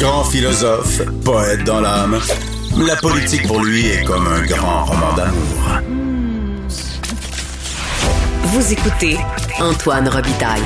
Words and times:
Grand 0.00 0.24
philosophe, 0.24 1.02
poète 1.26 1.62
dans 1.64 1.80
l'âme, 1.80 2.18
la 2.78 2.96
politique 2.96 3.46
pour 3.46 3.62
lui 3.62 3.86
est 3.86 4.02
comme 4.02 4.26
un 4.26 4.40
grand 4.46 4.86
roman 4.86 5.12
d'amour. 5.14 5.82
Vous 8.44 8.72
écoutez 8.72 9.18
Antoine 9.60 10.08
Robitaille, 10.08 10.62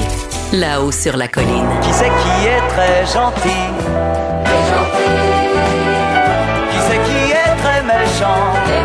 là-haut 0.52 0.92
sur 0.92 1.16
la 1.16 1.26
colline. 1.26 1.68
Qui 1.82 1.92
c'est 1.92 2.04
qui 2.04 2.46
est 2.46 2.62
très 2.68 3.04
gentil? 3.06 3.72
Qui 6.70 6.78
c'est 6.88 7.02
qui 7.02 7.32
est 7.32 7.56
très 7.60 7.82
méchant? 7.82 8.52
Qui 8.66 8.84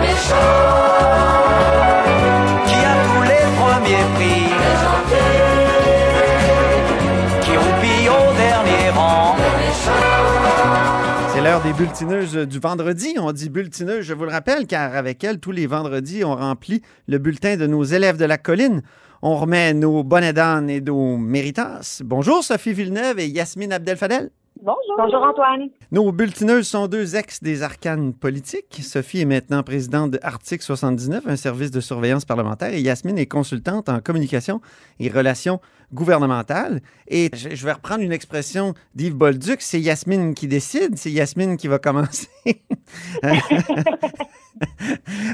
C'est 11.40 11.46
l'heure 11.46 11.64
des 11.64 11.72
bulletineuses 11.72 12.36
du 12.36 12.60
vendredi. 12.60 13.16
On 13.18 13.32
dit 13.32 13.48
bulletineuses, 13.48 14.02
je 14.02 14.14
vous 14.14 14.26
le 14.26 14.30
rappelle, 14.30 14.68
car 14.68 14.94
avec 14.94 15.24
elles, 15.24 15.40
tous 15.40 15.54
les 15.54 15.68
vendredis, 15.68 16.26
on 16.26 16.36
remplit 16.36 16.82
le 17.08 17.18
bulletin 17.18 17.56
de 17.56 17.66
nos 17.66 17.82
élèves 17.86 18.18
de 18.18 18.26
la 18.26 18.38
colline. 18.38 18.82
On 19.22 19.38
remet 19.38 19.74
nos 19.74 20.04
bonnets 20.04 20.34
d'âne 20.34 20.70
et 20.70 20.82
nos 20.82 21.16
méritas. 21.16 22.02
Bonjour 22.04 22.44
Sophie 22.44 22.74
Villeneuve 22.74 23.20
et 23.20 23.28
Yasmine 23.28 23.72
Abdel-Fadel. 23.72 24.32
Bonjour. 24.62 24.96
Bonjour 24.98 25.24
Antoine. 25.24 25.70
Nos 25.92 26.12
bulletineuses 26.12 26.68
sont 26.68 26.88
deux 26.88 27.16
ex 27.16 27.42
des 27.42 27.64
arcanes 27.64 28.14
politiques. 28.14 28.80
Sophie 28.84 29.22
est 29.22 29.26
maintenant 29.26 29.64
présidente 29.64 30.12
de 30.12 30.20
Article 30.22 30.62
79, 30.64 31.26
un 31.28 31.38
service 31.38 31.72
de 31.72 31.80
surveillance 31.80 32.26
parlementaire, 32.26 32.74
et 32.74 32.82
Yasmine 32.82 33.18
est 33.18 33.26
consultante 33.26 33.88
en 33.88 34.02
communication 34.02 34.60
et 35.00 35.08
relations 35.10 35.62
gouvernementales. 35.94 36.82
Et 37.08 37.30
je, 37.34 37.56
je 37.56 37.66
vais 37.66 37.72
reprendre 37.72 38.02
une 38.04 38.12
expression 38.12 38.74
d'Yves 38.96 39.16
Bolduc, 39.16 39.62
c'est 39.62 39.80
Yasmine 39.80 40.34
qui 40.34 40.48
décide, 40.50 40.98
c'est 40.98 41.12
Yasmine 41.12 41.56
qui 41.56 41.70
va 41.70 41.80
commencer. 41.80 42.28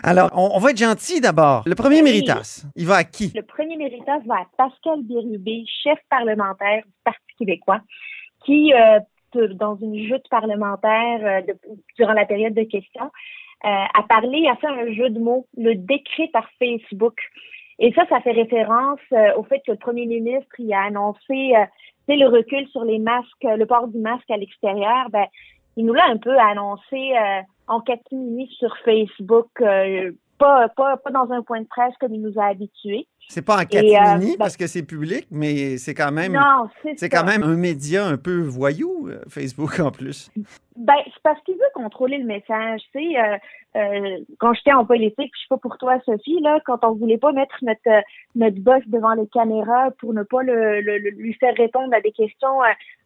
Alors, 0.04 0.30
on, 0.34 0.52
on 0.54 0.60
va 0.60 0.70
être 0.70 0.78
gentil 0.78 1.20
d'abord. 1.20 1.64
Le 1.66 1.74
premier 1.74 1.98
Oui. 1.98 2.04
méritas, 2.04 2.64
il 2.76 2.86
va 2.86 2.98
à 2.98 3.04
qui? 3.04 3.32
Le 3.36 3.42
premier 3.42 3.76
méritage 3.76 4.22
va 4.28 4.36
à 4.36 4.46
Pascal 4.56 5.02
Bérubé, 5.04 5.64
chef 5.84 5.98
parlementaire 6.12 6.84
du 6.86 6.92
Parti 7.04 7.20
québécois, 7.40 7.80
qui, 8.46 8.72
euh, 8.74 9.00
dans 9.54 9.76
une 9.78 10.08
joute 10.08 10.28
parlementaire 10.30 11.20
euh, 11.24 11.54
durant 11.98 12.14
la 12.14 12.26
période 12.26 12.54
de 12.54 12.64
questions, 12.64 13.12
euh, 13.66 13.68
a 13.68 14.04
parlé, 14.08 14.48
a 14.48 14.56
fait 14.56 14.68
un 14.68 14.92
jeu 14.94 15.10
de 15.10 15.20
mots, 15.20 15.48
le 15.58 15.76
décret 15.76 16.30
par 16.32 16.48
Facebook. 16.60 17.20
Et 17.80 17.92
ça, 17.94 18.06
ça 18.08 18.22
fait 18.22 18.32
référence 18.32 19.00
euh, 19.12 19.36
au 19.38 19.44
fait 19.44 19.62
que 19.66 19.72
le 19.72 19.78
premier 19.78 20.06
ministre 20.06 20.54
il 20.60 20.74
a 20.74 20.84
annoncé 20.84 21.54
euh, 21.56 21.66
le 22.08 22.28
recul 22.28 22.68
sur 22.70 22.84
les 22.84 23.00
masques, 23.00 23.46
euh, 23.46 23.58
le 23.58 23.66
port 23.66 23.88
du 23.88 23.98
masque 23.98 24.30
à 24.30 24.38
l'extérieur. 24.38 25.10
Ben, 25.10 25.26
il 25.78 25.86
nous 25.86 25.94
l'a 25.94 26.06
un 26.06 26.18
peu 26.18 26.38
annoncé 26.38 27.14
euh, 27.18 27.42
en 27.68 27.82
catimini 27.82 28.48
sur 28.58 28.76
Facebook, 28.86 29.50
euh, 29.62 30.12
pas, 30.38 30.70
pas, 30.70 30.98
pas 30.98 31.12
dans 31.12 31.32
un 31.32 31.42
point 31.42 31.62
de 31.62 31.68
presse 31.68 31.94
comme 32.00 32.14
il 32.14 32.22
nous 32.22 32.40
a 32.40 32.46
habitués. 32.46 33.08
C'est 33.28 33.44
pas 33.44 33.56
en 33.56 33.66
catimini 33.66 33.96
euh, 33.96 34.18
ben- 34.18 34.36
parce 34.38 34.56
que 34.56 34.68
c'est 34.68 34.84
public, 34.86 35.26
mais 35.32 35.78
c'est 35.78 35.96
quand 35.96 36.12
même... 36.12 36.34
Non, 36.34 36.70
c'est 36.96 37.10
quand 37.10 37.24
même 37.24 37.42
un 37.42 37.56
média 37.56 38.06
un 38.06 38.18
peu 38.18 38.42
voyou, 38.42 39.08
euh, 39.10 39.18
Facebook 39.28 39.80
en 39.80 39.90
plus. 39.90 40.30
Ben, 40.76 40.94
c'est 41.06 41.24
parce 41.24 41.42
qu'il 41.42 41.56
veut 41.56 41.62
contrôler 41.74 42.20
le 42.20 42.26
message. 42.26 42.82
Tu 42.92 43.00
sais, 43.00 43.18
euh, 43.20 43.38
euh, 43.78 44.18
quand 44.38 44.54
j'étais 44.54 44.74
en 44.74 44.86
politique, 44.86 45.32
je 45.34 45.40
suis 45.40 45.48
pas 45.50 45.58
pour 45.58 45.80
toi, 45.80 46.00
Sophie, 46.06 46.40
là, 46.42 46.60
quand 46.68 46.84
on 46.84 46.92
voulait 46.94 47.18
pas 47.18 47.32
mettre 47.32 47.56
notre 47.64 48.04
notre 48.36 48.60
boss 48.60 48.84
devant 48.86 49.14
les 49.16 49.28
caméras 49.28 49.90
pour 50.00 50.14
ne 50.14 50.22
pas 50.22 50.44
le, 50.44 50.82
le- 50.82 51.00
le- 51.00 51.10
lui 51.10 51.34
faire 51.34 51.56
répondre 51.58 51.92
à 51.96 52.02
des 52.02 52.12
questions 52.12 52.60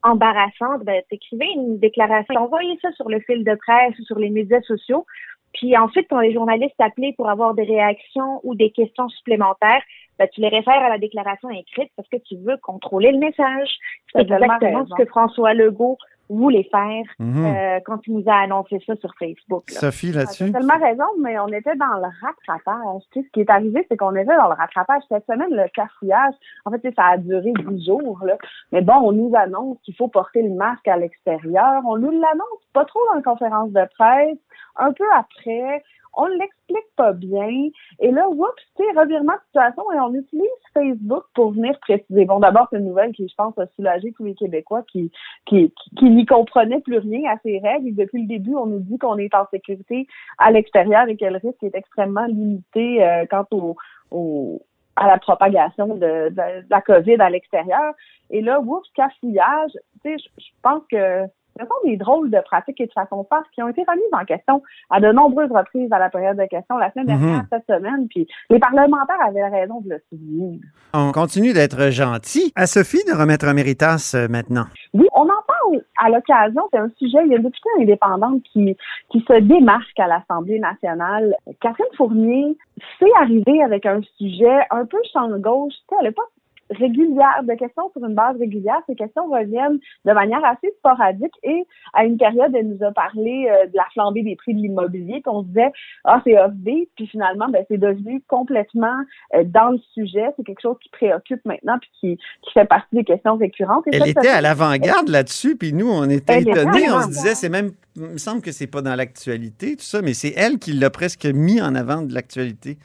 embarrassantes, 0.04 0.84
ben, 0.84 1.02
t'écrivais 1.10 1.48
une 1.56 1.80
déclaration, 1.80 2.36
envoyez 2.42 2.78
ça 2.82 2.92
sur 2.94 3.08
le 3.10 3.20
fil 3.22 3.44
de 3.44 3.56
presse 3.56 3.98
ou 4.00 4.04
sur 4.04 4.20
les 4.20 4.30
médias 4.30 4.62
sociaux. 4.62 5.06
Puis 5.54 5.76
ensuite, 5.78 6.08
quand 6.10 6.20
les 6.20 6.34
journalistes 6.34 6.76
t'appelaient 6.78 7.14
pour 7.18 7.30
avoir 7.30 7.54
des 7.54 7.64
réactions 7.64 8.40
ou 8.44 8.56
des 8.56 8.72
questions 8.72 9.10
supplémentaires, 9.10 9.82
ben, 10.18 10.28
tu 10.32 10.42
les 10.42 10.50
réfères 10.50 10.84
à 10.84 10.90
la 10.90 10.98
déclaration 10.98 11.50
écrite 11.50 11.92
parce 11.96 12.08
que 12.10 12.18
tu 12.18 12.36
veux 12.38 12.58
contrôler 12.58 13.12
le 13.12 13.20
message. 13.20 13.70
C'est 14.12 14.22
exactement 14.22 14.58
raison. 14.60 14.86
ce 14.90 15.04
que 15.04 15.10
François 15.10 15.54
Legault 15.54 15.98
voulait 16.30 16.68
faire 16.72 17.04
Mhm. 17.20 17.46
euh, 17.46 17.80
quand 17.86 18.06
il 18.08 18.18
nous 18.18 18.24
a 18.28 18.36
annoncé 18.44 18.80
ça 18.86 18.96
sur 18.98 19.12
Facebook. 19.18 19.64
là. 19.72 19.80
Sophie, 19.80 20.12
Tu 20.12 20.18
là-dessus? 20.18 20.44
as 20.44 20.52
tellement 20.52 20.78
raison, 20.80 21.04
mais 21.20 21.40
on 21.40 21.48
était 21.48 21.76
dans 21.76 21.98
le 21.98 22.08
rattrapage. 22.22 23.02
Tu 23.12 23.20
sais, 23.22 23.26
ce 23.28 23.32
qui 23.32 23.42
est 23.42 23.50
arrivé, 23.50 23.86
c'est 23.90 23.98
qu'on 23.98 24.16
était 24.16 24.36
dans 24.38 24.48
le 24.50 24.54
rattrapage. 24.56 25.02
Cette 25.10 25.26
semaine, 25.26 25.50
le 25.52 25.68
cafouillage, 25.74 26.34
en 26.66 26.72
fait, 26.72 26.80
tu 26.82 26.94
ça 26.94 27.06
a 27.06 27.18
duré 27.18 27.52
10 27.68 27.86
jours. 27.86 28.20
Là. 28.24 28.38
Mais 28.72 28.82
bon, 28.82 28.96
on 29.04 29.12
nous 29.12 29.32
annonce 29.36 29.78
qu'il 29.84 29.96
faut 29.96 30.08
porter 30.08 30.42
le 30.44 30.54
masque 30.54 30.88
à 30.88 30.98
l'extérieur. 30.98 31.82
On 31.86 31.98
nous 31.98 32.12
l'annonce 32.12 32.64
pas 32.74 32.86
trop 32.86 33.00
dans 33.10 33.16
la 33.16 33.22
conférence 33.24 33.72
de 33.72 33.82
presse. 33.98 34.38
Un 34.78 34.94
peu 34.94 35.06
après, 35.16 35.84
on 36.14 36.26
l'explique 36.26 36.88
pas 36.96 37.14
bien. 37.14 37.70
Et 38.00 38.12
là, 38.12 38.30
oups, 38.30 38.50
tu 38.76 38.84
sais, 38.84 39.00
revirement 39.00 39.34
de 39.34 39.40
situation 39.46 39.92
et 39.92 40.00
on 40.00 40.14
utilise 40.14 40.50
Facebook 40.74 41.24
pour 41.34 41.52
venir 41.52 41.78
préciser. 41.80 42.26
Bon, 42.26 42.40
d'abord, 42.40 42.68
c'est 42.72 42.80
une 42.80 42.86
nouvelle 42.86 43.12
qui, 43.14 43.28
je 43.28 43.36
pense, 43.36 43.58
a 43.58 43.68
soulagé 43.76 44.12
tous 44.14 44.26
les 44.26 44.36
Québécois 44.36 44.84
qui, 44.92 45.12
qui, 45.46 45.74
qui, 45.98 46.10
n'y 46.10 46.26
comprenaient 46.26 46.82
plus 46.82 46.98
rien 46.98 47.32
à 47.32 47.38
ces 47.44 47.60
règles. 47.60 47.88
Et 47.90 47.92
depuis 47.92 48.22
le 48.24 48.28
début, 48.28 48.56
on 48.56 48.66
nous 48.66 48.80
dit 48.80 48.98
qu'on 48.98 49.18
est 49.18 49.34
en 49.36 49.46
sécurité 49.52 50.08
à 50.38 50.52
l'extérieur 50.52 51.08
et 51.08 51.16
que 51.18 51.26
le 51.26 51.38
risque 51.38 51.64
est 51.64 51.76
extrêmement 51.76 52.26
limité 52.26 53.04
euh, 53.04 53.26
quant 53.30 53.46
au, 53.52 53.76
au- 54.12 54.62
à 54.96 55.08
la 55.08 55.18
propagation 55.18 55.88
de, 55.96 56.30
de- 56.30 56.62
de 56.62 56.66
la 56.70 56.82
COVID 56.82 57.16
à 57.20 57.30
l'extérieur. 57.30 57.94
Et 58.30 58.42
là, 58.42 58.60
oups, 58.60 58.88
cafouillage, 58.96 59.72
tu 60.04 60.12
sais, 60.12 60.18
je 60.18 60.30
je 60.44 60.50
pense 60.62 60.84
que 60.92 61.26
ce 61.60 61.66
sont 61.66 61.88
des 61.90 61.98
drôles 61.98 62.30
de 62.32 62.40
pratiques 62.46 62.80
et 62.82 62.88
de 62.88 62.92
façons 62.94 63.24
de 63.24 63.28
faire 63.28 63.44
qui 63.54 63.62
ont 63.62 63.68
été 63.70 63.82
remises 63.88 64.04
en 64.14 64.26
question 64.26 64.64
à 64.90 65.00
de 65.00 65.12
nombreuses 65.12 65.52
reprises 65.52 65.92
à 65.92 66.00
la 66.00 66.10
période 66.10 66.38
de 66.38 66.46
questions 66.46 66.78
la 66.78 66.92
semaine 66.92 67.08
dernière, 67.08 67.40
Mhm. 67.44 67.48
cette 67.52 67.66
semaine, 67.68 68.08
puis 68.08 68.28
les 68.50 68.60
parlementaires 68.60 69.22
avaient 69.28 69.48
raison 69.48 69.82
de 69.82 69.90
le 69.90 70.02
souligner. 70.10 70.60
On 70.94 71.12
continue 71.12 71.54
d'être 71.54 71.90
gentil. 71.92 72.52
À 72.56 72.66
Sophie 72.66 73.04
de 73.08 73.18
remettre 73.18 73.46
un 73.48 73.54
méritas 73.54 74.14
euh, 74.16 74.28
maintenant. 74.30 74.66
Oui, 74.94 75.08
on 75.14 75.24
en 75.24 75.44
parle 75.48 75.84
à 76.04 76.10
l'occasion. 76.10 76.62
C'est 76.72 76.80
un 76.80 76.90
sujet. 76.98 77.20
Il 77.26 77.32
y 77.32 77.34
a 77.34 77.38
une 77.38 77.44
députée 77.44 77.70
indépendante 77.80 78.42
qui, 78.52 78.76
qui 79.12 79.20
se 79.28 79.40
démarque 79.42 80.00
à 80.00 80.08
l'Assemblée 80.08 80.60
nationale. 80.60 81.36
Catherine 81.62 81.86
Fournier 81.98 82.58
s'est 83.00 83.12
arrivée 83.20 83.62
avec 83.64 83.86
un 83.86 84.02
sujet 84.18 84.60
un 84.72 84.86
peu 84.86 84.98
champ 85.14 85.30
gauche. 85.38 85.74
Elle 86.00 86.08
n'est 86.08 86.12
pas 86.12 86.24
régulière, 86.70 87.44
de 87.44 87.54
questions 87.54 87.90
sur 87.92 88.06
une 88.06 88.16
base 88.16 88.38
régulière. 88.38 88.80
Ces 88.88 88.96
questions 88.96 89.26
reviennent 89.30 89.80
de 90.06 90.12
manière 90.14 90.44
assez 90.46 90.72
sporadique 90.78 91.34
et 91.44 91.64
à 91.94 92.06
une 92.06 92.18
période, 92.18 92.54
elle 92.56 92.68
nous 92.70 92.84
a 92.86 92.92
parlé 92.92 93.50
euh, 93.50 93.68
de 93.68 93.76
la 93.76 93.86
flambée 93.94 94.24
des 94.24 94.36
prix 94.36 94.54
de 94.54 94.60
l'immobilier, 94.60 95.22
qu'on 95.22 95.42
se 95.42 95.48
disait, 95.48 95.72
ah, 96.04 96.22
c'est 96.24 96.38
off-beat, 96.38 96.90
puis 96.96 97.08
finalement, 97.08 97.48
ben, 97.50 97.66
c'est 97.70 97.78
devenu 97.78 98.22
complètement 98.28 98.96
euh, 99.36 99.44
dans 99.44 99.70
le 99.70 99.80
sujet. 99.94 100.26
C'est 100.38 100.44
quelque 100.44 100.62
chose 100.62 100.78
qui 100.82 100.90
préoccupe 100.90 101.44
maintenant 101.46 101.78
puis 101.80 101.90
qui, 102.00 102.18
qui 102.44 102.52
fait 102.54 102.66
partie 102.66 102.96
des 102.96 103.04
questions 103.04 103.36
récurrentes. 103.38 103.88
Et 103.88 103.96
Elle 103.96 104.02
ça, 104.02 104.08
était 104.10 104.28
ça- 104.28 104.38
à 104.38 104.42
l'avant-garde 104.42 105.10
là-dessus, 105.10 105.56
puis 105.58 105.74
nous, 105.74 105.90
on 105.90 106.10
était 106.10 106.42
étonnés. 106.42 106.92
On 106.92 107.02
se 107.02 107.08
disait, 107.08 107.36
c'est 107.36 107.50
même, 107.50 107.72
il 107.96 108.04
me 108.04 108.18
semble 108.18 108.42
que 108.42 108.52
c'est 108.52 108.68
pas 108.68 108.82
dans 108.82 108.96
l'actualité, 108.96 109.76
tout 109.76 109.84
ça, 109.84 110.02
mais 110.02 110.14
c'est 110.14 110.34
elle 110.38 110.60
qui 110.60 110.74
l'a 110.74 110.90
presque 110.90 111.26
mis 111.26 111.62
en 111.62 111.76
avant 111.76 112.02
de 112.04 112.14
l'actualité. 112.14 112.78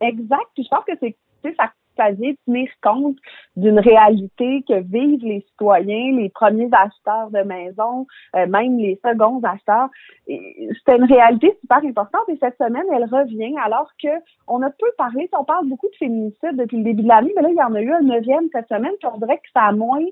Exact. 0.00 0.48
Puis 0.54 0.64
je 0.64 0.68
pense 0.68 0.84
que 0.84 0.92
c'est, 1.00 1.16
tu 1.44 1.50
sais, 1.50 1.54
ça, 1.56 1.70
ça 2.02 2.10
vient 2.12 2.32
tenir 2.46 2.68
compte 2.82 3.16
d'une 3.56 3.78
réalité 3.78 4.64
que 4.68 4.80
vivent 4.80 5.24
les 5.24 5.44
citoyens, 5.50 6.16
les 6.16 6.30
premiers 6.30 6.70
acheteurs 6.72 7.30
de 7.30 7.42
maisons, 7.42 8.06
euh, 8.36 8.46
même 8.46 8.78
les 8.78 9.00
seconds 9.04 9.40
acheteurs. 9.44 9.88
Et 10.26 10.68
C'était 10.78 10.96
une 10.96 11.04
réalité 11.04 11.56
super 11.60 11.78
importante 11.78 12.28
et 12.28 12.38
cette 12.40 12.56
semaine, 12.56 12.84
elle 12.92 13.04
revient 13.04 13.54
alors 13.64 13.90
que 14.02 14.08
on 14.48 14.62
a 14.62 14.70
peu 14.70 14.86
parlé, 14.98 15.28
on 15.38 15.44
parle 15.44 15.68
beaucoup 15.68 15.88
de 15.88 15.96
féminicide 15.96 16.56
depuis 16.56 16.78
le 16.78 16.84
début 16.84 17.02
de 17.02 17.08
l'année, 17.08 17.32
mais 17.36 17.42
là, 17.42 17.48
il 17.50 17.56
y 17.56 17.62
en 17.62 17.74
a 17.74 17.80
eu 17.80 17.92
un 17.92 18.02
neuvième 18.02 18.48
cette 18.52 18.68
semaine, 18.68 18.92
puis 18.98 19.08
on 19.12 19.18
dirait 19.18 19.38
que 19.38 19.50
ça 19.54 19.62
a 19.62 19.72
moins 19.72 20.04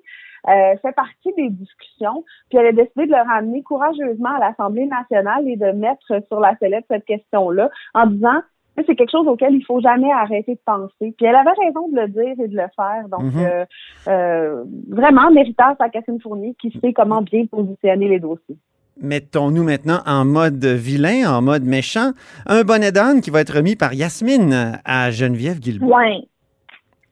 euh, 0.49 0.77
fait 0.81 0.93
partie 0.93 1.33
des 1.37 1.51
discussions. 1.51 2.25
Puis 2.49 2.59
elle 2.59 2.67
a 2.67 2.73
décidé 2.73 3.07
de 3.07 3.13
le 3.13 3.23
ramener 3.23 3.63
courageusement 3.63 4.35
à 4.37 4.39
l'Assemblée 4.39 4.87
nationale 4.87 5.47
et 5.49 5.57
de 5.57 5.73
mettre 5.73 6.07
sur 6.29 6.41
la 6.41 6.57
sellette 6.57 6.87
cette 6.89 7.05
question-là 7.05 7.71
en 7.95 8.07
disant 8.07 8.41
c'est 8.87 8.97
quelque 8.97 9.11
chose 9.11 9.27
auquel 9.27 9.55
il 9.55 9.65
faut 9.65 9.81
jamais 9.81 10.11
arrêter 10.13 10.55
de 10.55 10.61
penser. 10.65 11.15
Puis 11.17 11.27
elle 11.27 11.35
avait 11.37 11.51
raison 11.65 11.89
de 11.89 12.01
le 12.01 12.09
dire 12.09 12.45
et 12.45 12.49
de 12.49 12.57
le 12.57 12.67
faire. 12.77 13.09
Donc, 13.11 13.23
Mhm. 13.35 13.45
euh, 13.45 13.65
euh, 14.09 14.65
vraiment, 14.89 15.31
méritant 15.31 15.75
à 15.79 15.89
Catherine 15.89 16.21
Fournier 16.21 16.55
qui 16.61 16.71
sait 16.83 16.93
comment 16.93 17.23
bien 17.23 17.47
positionner 17.47 18.09
les 18.09 18.19
dossiers. 18.21 18.57
Mettons-nous 19.03 19.65
maintenant 19.65 20.01
en 20.07 20.25
mode 20.27 20.63
vilain, 20.65 21.31
en 21.35 21.41
mode 21.41 21.65
méchant. 21.65 22.11
Un 22.47 22.65
bonnet 22.65 22.93
d'âne 22.93 23.21
qui 23.23 23.31
va 23.31 23.41
être 23.41 23.55
remis 23.57 23.75
par 23.75 23.95
Yasmine 23.95 24.79
à 24.85 25.11
Geneviève 25.11 25.59
Guilbeault. 25.59 25.95
Oui, 25.97 26.29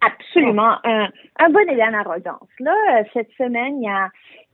absolument. 0.01 0.75
Un, 0.85 1.09
un 1.39 1.49
bon 1.51 1.61
élan 1.71 1.91
d'arrogance. 1.93 2.49
Là, 2.61 2.73
euh, 2.99 3.05
cette 3.15 3.31
semaine, 3.39 3.81
il 3.81 3.85
y 3.87 3.89
a, 3.89 4.09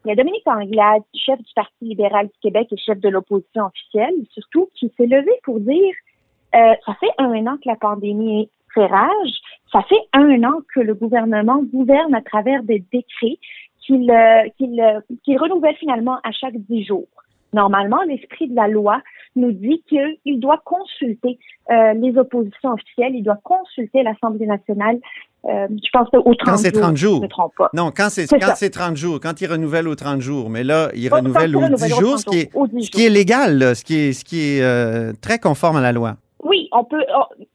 il 0.05 0.11
y 0.11 0.13
a 0.13 0.15
Dominique 0.17 0.47
Anglade, 0.47 1.03
chef 1.15 1.39
du 1.39 1.53
Parti 1.57 1.73
libéral 1.83 2.27
du 2.27 2.33
Québec 2.43 2.69
et 2.71 2.77
chef 2.77 3.01
de 3.01 3.09
l'opposition 3.09 3.65
officielle, 3.67 4.15
surtout, 4.33 4.69
qui 4.75 4.93
s'est 4.97 5.07
levé 5.07 5.31
pour 5.45 5.61
dire 5.61 5.95
euh, 6.55 6.75
ça 6.87 6.95
fait 7.01 7.11
un 7.19 7.47
an 7.47 7.57
que 7.57 7.69
la 7.69 7.77
pandémie 7.77 8.49
fait 8.75 8.87
rage, 8.87 9.33
ça 9.73 9.83
fait 9.83 10.01
un 10.13 10.43
an 10.45 10.61
que 10.75 10.81
le 10.81 10.95
gouvernement 10.95 11.63
gouverne 11.63 12.15
à 12.15 12.23
travers 12.23 12.63
des 12.63 12.85
décrets 12.93 13.39
qu'il 13.81 14.11
euh, 14.11 14.49
qu'il 14.57 14.81
euh, 14.81 15.01
qu'il 15.25 15.39
renouvelle 15.39 15.77
finalement 15.77 16.19
à 16.25 16.33
chaque 16.33 16.57
dix 16.57 16.85
jours. 16.85 17.09
Normalement, 17.53 18.03
l'esprit 18.03 18.49
de 18.49 18.57
la 18.57 18.67
loi 18.67 19.01
nous 19.37 19.53
dit 19.53 19.83
qu'il 19.89 20.41
doit 20.41 20.61
consulter 20.65 21.39
euh, 21.71 21.93
les 21.95 22.17
oppositions 22.19 22.73
officielles, 22.73 23.15
il 23.15 23.23
doit 23.23 23.39
consulter 23.45 24.03
l'Assemblée 24.03 24.47
nationale, 24.47 24.99
euh, 25.47 25.69
je 25.71 25.89
pense 25.93 26.09
au 26.13 26.35
30 26.35 26.39
Quand 26.45 26.57
c'est 26.57 26.73
30 26.73 26.97
jours. 26.97 27.11
jours. 27.11 27.19
Je 27.21 27.25
me 27.25 27.29
trompe 27.29 27.53
pas. 27.57 27.71
Non, 27.75 27.91
quand 27.95 28.09
c'est 28.11 28.27
quand 28.27 28.41
ça. 28.41 28.55
c'est 28.55 28.71
30 28.71 28.97
jours, 28.97 29.21
quand 29.21 29.41
il 29.41 29.47
renouvelle 29.47 29.89
aux 29.89 29.95
30 29.95 30.21
jours, 30.21 30.49
mais 30.49 30.65
là, 30.65 30.89
il 30.95 31.13
renouvelle 31.13 31.55
aux 31.55 31.61
renouvelle 31.61 31.91
10 31.91 31.95
aux 31.95 32.01
jours, 32.01 32.15
30 32.15 32.19
ce 32.21 32.25
qui 32.27 32.39
est, 32.39 32.53
jours, 32.53 32.63
aux 32.63 32.67
10 32.67 32.85
ce 32.85 32.91
qui 32.91 33.07
est 33.07 33.11
légal, 33.11 33.59
là, 33.59 33.75
ce 33.75 33.85
qui 33.85 33.97
est, 33.97 34.13
ce 34.13 34.25
qui 34.25 34.41
est 34.41 34.63
euh, 34.63 35.13
très 35.21 35.39
conforme 35.39 35.77
à 35.77 35.81
la 35.81 35.93
loi. 35.93 36.17
On 36.77 36.83
peut, 36.83 37.05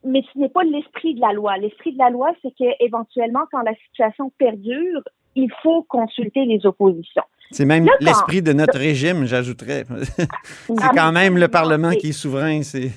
mais 0.02 0.22
ce 0.32 0.38
n'est 0.38 0.48
pas 0.48 0.64
l'esprit 0.64 1.14
de 1.14 1.20
la 1.20 1.34
loi. 1.34 1.58
L'esprit 1.58 1.92
de 1.92 1.98
la 1.98 2.08
loi, 2.08 2.30
c'est 2.40 2.52
qu'éventuellement, 2.52 3.40
quand 3.52 3.60
la 3.60 3.74
situation 3.74 4.32
perdure, 4.38 5.02
il 5.36 5.52
faut 5.62 5.82
consulter 5.82 6.46
les 6.46 6.64
oppositions. 6.64 7.22
C'est 7.50 7.66
même 7.66 7.86
l'esprit 8.00 8.40
de 8.40 8.54
notre 8.54 8.78
régime, 8.78 9.26
j'ajouterais. 9.26 9.84
c'est 10.66 10.96
quand 10.96 11.12
même 11.12 11.36
le 11.36 11.48
Parlement 11.48 11.90
qui 11.90 12.08
est 12.08 12.12
souverain. 12.12 12.62
C'est 12.62 12.92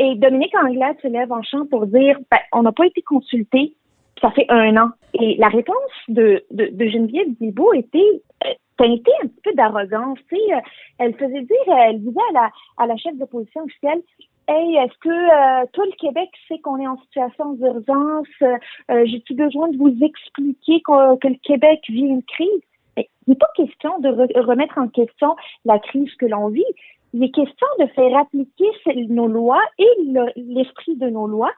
Et 0.00 0.16
Dominique 0.16 0.54
Anglade 0.56 0.96
se 1.00 1.06
lève 1.08 1.30
en 1.30 1.42
champ 1.42 1.64
pour 1.66 1.86
dire 1.86 2.18
ben, 2.30 2.38
on 2.52 2.62
n'a 2.62 2.72
pas 2.72 2.86
été 2.86 3.02
consulté, 3.02 3.74
ça 4.20 4.30
fait 4.32 4.46
un 4.48 4.76
an. 4.76 4.90
Et 5.14 5.36
la 5.38 5.48
réponse 5.48 5.76
de, 6.08 6.42
de, 6.50 6.70
de 6.72 6.88
Geneviève 6.88 7.28
Guilbeault 7.40 7.74
était 7.74 8.22
euh, 8.46 8.52
teintée 8.76 9.12
un 9.22 9.28
petit 9.28 9.40
peu 9.44 9.52
d'arrogance. 9.54 10.18
Euh, 10.32 10.60
elle 10.98 11.14
faisait 11.14 11.42
dire, 11.42 11.68
euh, 11.68 11.88
elle 11.88 12.00
disait 12.00 12.20
à 12.30 12.32
la, 12.32 12.50
à 12.78 12.86
la 12.86 12.96
chef 12.96 13.16
d'opposition 13.16 13.62
officielle 13.62 14.02
Hey, 14.50 14.76
est-ce 14.76 14.98
que 15.00 15.10
euh, 15.10 15.66
tout 15.74 15.82
le 15.82 15.92
Québec 15.98 16.30
sait 16.48 16.58
qu'on 16.60 16.78
est 16.78 16.86
en 16.86 16.96
situation 17.02 17.52
d'urgence? 17.52 18.26
Euh, 18.40 18.56
euh, 18.90 19.04
J'ai-tu 19.04 19.34
besoin 19.34 19.68
de 19.68 19.76
vous 19.76 19.94
expliquer 20.02 20.80
que 20.80 21.28
le 21.28 21.36
Québec 21.42 21.80
vit 21.88 22.00
une 22.00 22.22
crise? 22.22 22.62
Mais 22.96 23.10
il 23.26 23.32
n'est 23.32 23.36
pas 23.36 23.50
question 23.54 23.98
de 23.98 24.08
re- 24.08 24.40
remettre 24.40 24.78
en 24.78 24.88
question 24.88 25.36
la 25.66 25.78
crise 25.78 26.14
que 26.14 26.24
l'on 26.24 26.48
vit. 26.48 26.64
Il 27.12 27.22
est 27.22 27.30
question 27.30 27.66
de 27.78 27.86
faire 27.88 28.16
appliquer 28.16 28.70
nos 29.10 29.26
lois 29.28 29.62
et 29.78 29.88
le- 30.06 30.32
l'esprit 30.36 30.96
de 30.96 31.10
nos 31.10 31.26
lois 31.26 31.52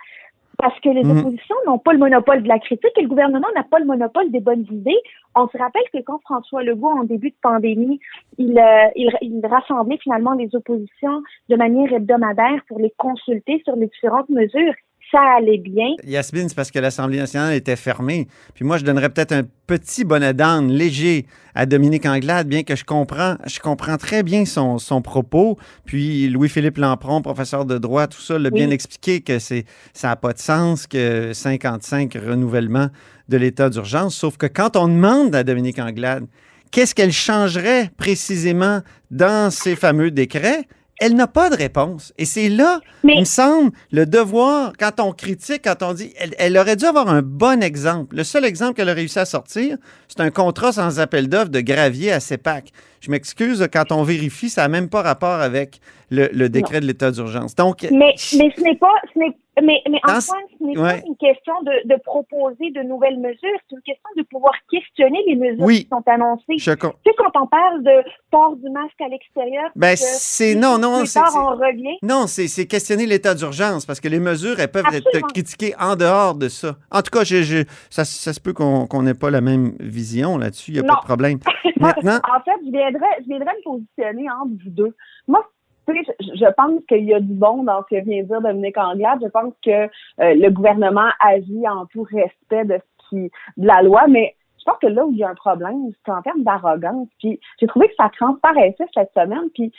parce 0.59 0.79
que 0.81 0.89
les 0.91 1.05
Mhm. 1.05 1.19
oppositions 1.19 1.57
n'ont 1.67 1.79
pas 1.79 1.93
le 1.93 1.99
monopole 1.99 2.43
de 2.43 2.49
la 2.49 2.59
critique 2.59 2.93
et 2.97 3.03
le 3.03 3.09
gouvernement 3.09 3.49
n'a 3.55 3.63
pas 3.63 3.79
le 3.79 3.87
monopole 3.87 4.31
des 4.31 4.41
bonnes 4.41 4.67
idées. 4.71 4.99
On 5.35 5.49
se 5.49 5.57
rappelle 5.57 5.83
que 5.93 6.03
quand 6.03 6.21
François 6.23 6.63
Legault, 6.63 6.89
en 6.91 7.05
début 7.05 7.31
de 7.31 7.37
pandémie, 7.43 8.01
il, 8.39 8.59
euh, 8.59 8.89
il, 8.97 9.11
il 9.23 9.47
rassemblait 9.47 9.99
finalement 9.99 10.33
les 10.33 10.55
oppositions 10.55 11.23
de 11.49 11.57
manière 11.57 11.93
hebdomadaire 11.93 12.61
pour 12.69 12.79
les 12.79 12.93
consulter 12.97 13.63
sur 13.65 13.77
les 13.77 13.87
différentes 13.87 14.29
mesures. 14.29 14.75
Ça 15.11 15.19
allait 15.39 15.59
bien. 15.59 15.89
Yasmine, 16.05 16.49
c'est 16.49 16.55
parce 16.55 16.71
que 16.71 16.79
l'Assemblée 16.79 17.19
nationale 17.19 17.55
était 17.55 17.75
fermée. 17.75 18.29
Puis 18.55 18.65
moi, 18.65 18.79
je 18.79 18.85
donnerais 18.85 19.09
peut-être 19.09 19.33
un 19.33 19.43
petit 19.67 20.05
bonnet 20.05 20.35
d'âne 20.35 20.71
léger 20.71 21.27
à 21.55 21.67
Dominique 21.67 22.07
Anglade, 22.07 22.47
bien 22.47 22.63
que 22.63 22.77
je 22.77 22.85
comprends, 22.85 23.35
je 23.47 23.59
comprends 23.59 23.97
très 23.97 24.23
bien 24.23 24.45
son, 24.45 24.79
son 24.79 25.03
propos. 25.03 25.59
Puis 25.85 26.29
Louis-Philippe 26.29 26.77
Lampron, 26.79 27.23
professeur 27.23 27.65
de 27.65 27.77
droit, 27.79 28.07
tout 28.07 28.21
ça, 28.21 28.39
l'a 28.39 28.51
Oui. 28.53 28.61
bien 28.61 28.71
expliqué 28.71 29.21
que 29.21 29.41
c'est, 29.41 29.65
ça 29.93 30.09
n'a 30.09 30.17
pas 30.17 30.33
de 30.33 30.39
sens 30.39 30.87
que 30.87 31.33
55 31.33 32.15
renouvellements 32.15 32.89
de 33.29 33.37
l'état 33.37 33.69
d'urgence. 33.69 34.15
Sauf 34.15 34.37
que 34.37 34.47
quand 34.47 34.77
on 34.77 34.87
demande 34.87 35.35
à 35.35 35.43
Dominique 35.43 35.81
Anglade 35.81 36.27
qu'est-ce 36.71 36.95
qu'elle 36.95 37.11
changerait 37.13 37.91
précisément 37.97 38.81
dans 39.11 39.51
ces 39.51 39.75
fameux 39.75 40.13
décrets, 40.13 40.69
elle 41.01 41.15
n'a 41.15 41.27
pas 41.27 41.51
de 41.51 41.57
réponse. 41.57 42.13
Et 42.19 42.25
c'est 42.27 42.49
là, 42.49 42.81
Mais- 43.03 43.15
il 43.15 43.21
me 43.21 43.25
semble, 43.25 43.73
le 43.91 44.07
devoir, 44.07 44.73
quand 44.79 45.01
on 45.01 45.13
critique, 45.13 45.63
quand 45.65 45.83
on 45.83 45.95
dit, 45.95 46.13
elle, 46.19 46.35
elle 46.39 46.57
aurait 46.57 46.77
dû 46.77 46.85
avoir 46.85 47.09
un 47.09 47.23
bon 47.23 47.63
exemple. 47.63 48.15
Le 48.15 48.23
seul 48.23 48.45
exemple 48.45 48.75
qu'elle 48.75 48.89
a 48.91 48.95
réussi 48.95 49.19
à 49.19 49.25
sortir, 49.25 49.77
c'est 50.09 50.21
un 50.21 50.31
contrat 50.31 50.73
sans 50.73 51.01
appel 51.01 51.29
d'offres 51.29 51.49
de 51.51 51.61
gravier 51.61 52.13
à 52.13 52.21
CEPAC. 52.21 52.71
Je 53.01 53.11
m'excuse, 53.11 53.67
quand 53.73 53.93
on 53.93 54.03
vérifie, 54.03 54.51
ça 54.51 54.63
n'a 54.63 54.69
même 54.69 54.89
pas 54.91 55.01
rapport 55.03 55.41
avec 55.41 55.81
le, 56.11 56.29
le 56.33 56.49
décret 56.49 56.81
de 56.81 56.87
l'état 56.87 57.11
d'urgence. 57.11 57.55
Donc, 57.55 57.83
Mais, 57.91 57.91
mais 57.99 58.17
ce 58.17 58.37
n'est 58.63 58.77
pas, 58.77 58.93
ce 59.15 59.19
n'est, 59.19 59.37
mais, 59.63 59.81
mais 59.91 60.01
Dans 60.07 60.15
Antoine, 60.15 60.41
ce 60.59 60.65
n'est 60.65 60.79
ouais. 60.79 61.01
pas 61.01 61.07
une 61.07 61.17
question 61.17 61.53
de, 61.63 61.89
de 61.95 62.01
proposer 62.03 62.71
de 62.71 62.83
nouvelles 62.83 63.19
mesures, 63.19 63.59
c'est 63.69 63.77
une 63.77 63.83
question 63.83 64.09
de 64.17 64.23
pouvoir 64.23 64.53
questionner 64.71 65.23
les 65.27 65.37
mesures 65.37 65.65
Oui. 65.65 65.83
qui 65.85 65.89
sont 65.89 66.03
annoncées. 66.07 66.45
je 66.59 66.71
Tu 66.73 66.81
sais, 66.81 67.15
quand 67.19 67.41
on 67.43 67.47
parle 67.47 67.83
de 67.83 67.91
port 68.31 68.57
du 68.57 68.71
masque 68.71 69.01
à 69.01 69.09
l'extérieur, 69.09 69.71
Ben, 69.77 69.97
c'est- 69.97 70.55
non, 70.55 70.79
non, 70.79 71.05
c'est- 71.05 71.19
en. 71.21 71.59
Non, 72.03 72.27
c'est 72.27 72.49
c'est 72.49 72.67
questionner 72.67 73.07
l'état 73.07 73.35
d'urgence 73.35 73.85
parce 73.87 74.01
que 74.01 74.09
les 74.09 74.21
mesures, 74.21 74.59
elles 74.61 74.71
peuvent 74.71 74.85
Absolument. 74.87 75.11
être 75.15 75.33
critiquées 75.33 75.75
en 75.79 75.95
dehors 75.97 76.35
de 76.35 76.49
ça. 76.49 76.77
En 76.91 77.03
tout 77.03 77.11
cas, 77.11 77.25
je, 77.25 77.43
je- 77.43 77.65
ça, 77.91 78.05
ça 78.05 78.33
se 78.33 78.41
peut 78.41 78.53
qu'on 78.53 79.03
n'ait 79.03 79.15
pas 79.15 79.31
la 79.31 79.41
même 79.41 79.75
vision 79.81 80.39
là-dessus. 80.39 80.71
Il 80.73 80.75
n'y 80.75 80.81
a 80.81 80.85
pas 80.85 81.01
de 81.01 81.07
problème. 81.07 81.39
Maintenant, 81.81 82.19
En 82.29 82.41
fait, 82.43 82.59
je 82.65 82.71
viendrais, 82.71 83.07
je 83.23 83.27
viendrais 83.27 83.53
me 83.59 83.63
positionner 83.65 84.27
entre 84.31 84.53
vous 84.65 84.71
deux. 84.71 84.95
Moi, 85.29 85.45
tu 85.93 86.05
sais, 86.05 86.17
je, 86.21 86.53
pense 86.55 86.81
qu'il 86.89 87.05
y 87.05 87.15
a 87.15 87.21
du 87.21 87.33
bon 87.33 87.63
dans 87.65 87.83
ce 87.83 87.97
que 87.97 88.05
vient 88.05 88.23
de 88.23 88.29
dire 88.29 88.41
Dominique 88.41 88.79
Anglade. 88.79 89.21
Je 89.23 89.29
pense 89.29 89.55
que 89.65 89.71
euh, 89.71 89.89
le 90.19 90.51
gouvernement 90.51 91.11
agit 91.21 91.69
en 91.69 91.87
tout 91.87 92.03
respect 92.03 92.65
de 92.65 92.79
ce 92.79 93.09
qui, 93.09 93.31
de 93.57 93.67
la 93.67 93.83
loi, 93.83 94.07
mais 94.09 94.35
je 94.59 94.65
pense 94.65 94.79
que 94.81 94.87
là 94.87 95.07
où 95.07 95.13
il 95.13 95.19
y 95.19 95.25
a 95.25 95.31
un 95.31 95.35
problème, 95.35 95.91
c'est 96.05 96.13
en 96.13 96.23
termes 96.23 96.43
d'arrogance. 96.43 97.09
Puis 97.19 97.41
j'ai 97.59 97.67
trouvé 97.67 97.89
que 97.89 97.95
ça 97.97 98.11
transparaissait 98.17 98.87
cette 98.95 99.13
semaine. 99.15 99.49
Puis 99.55 99.73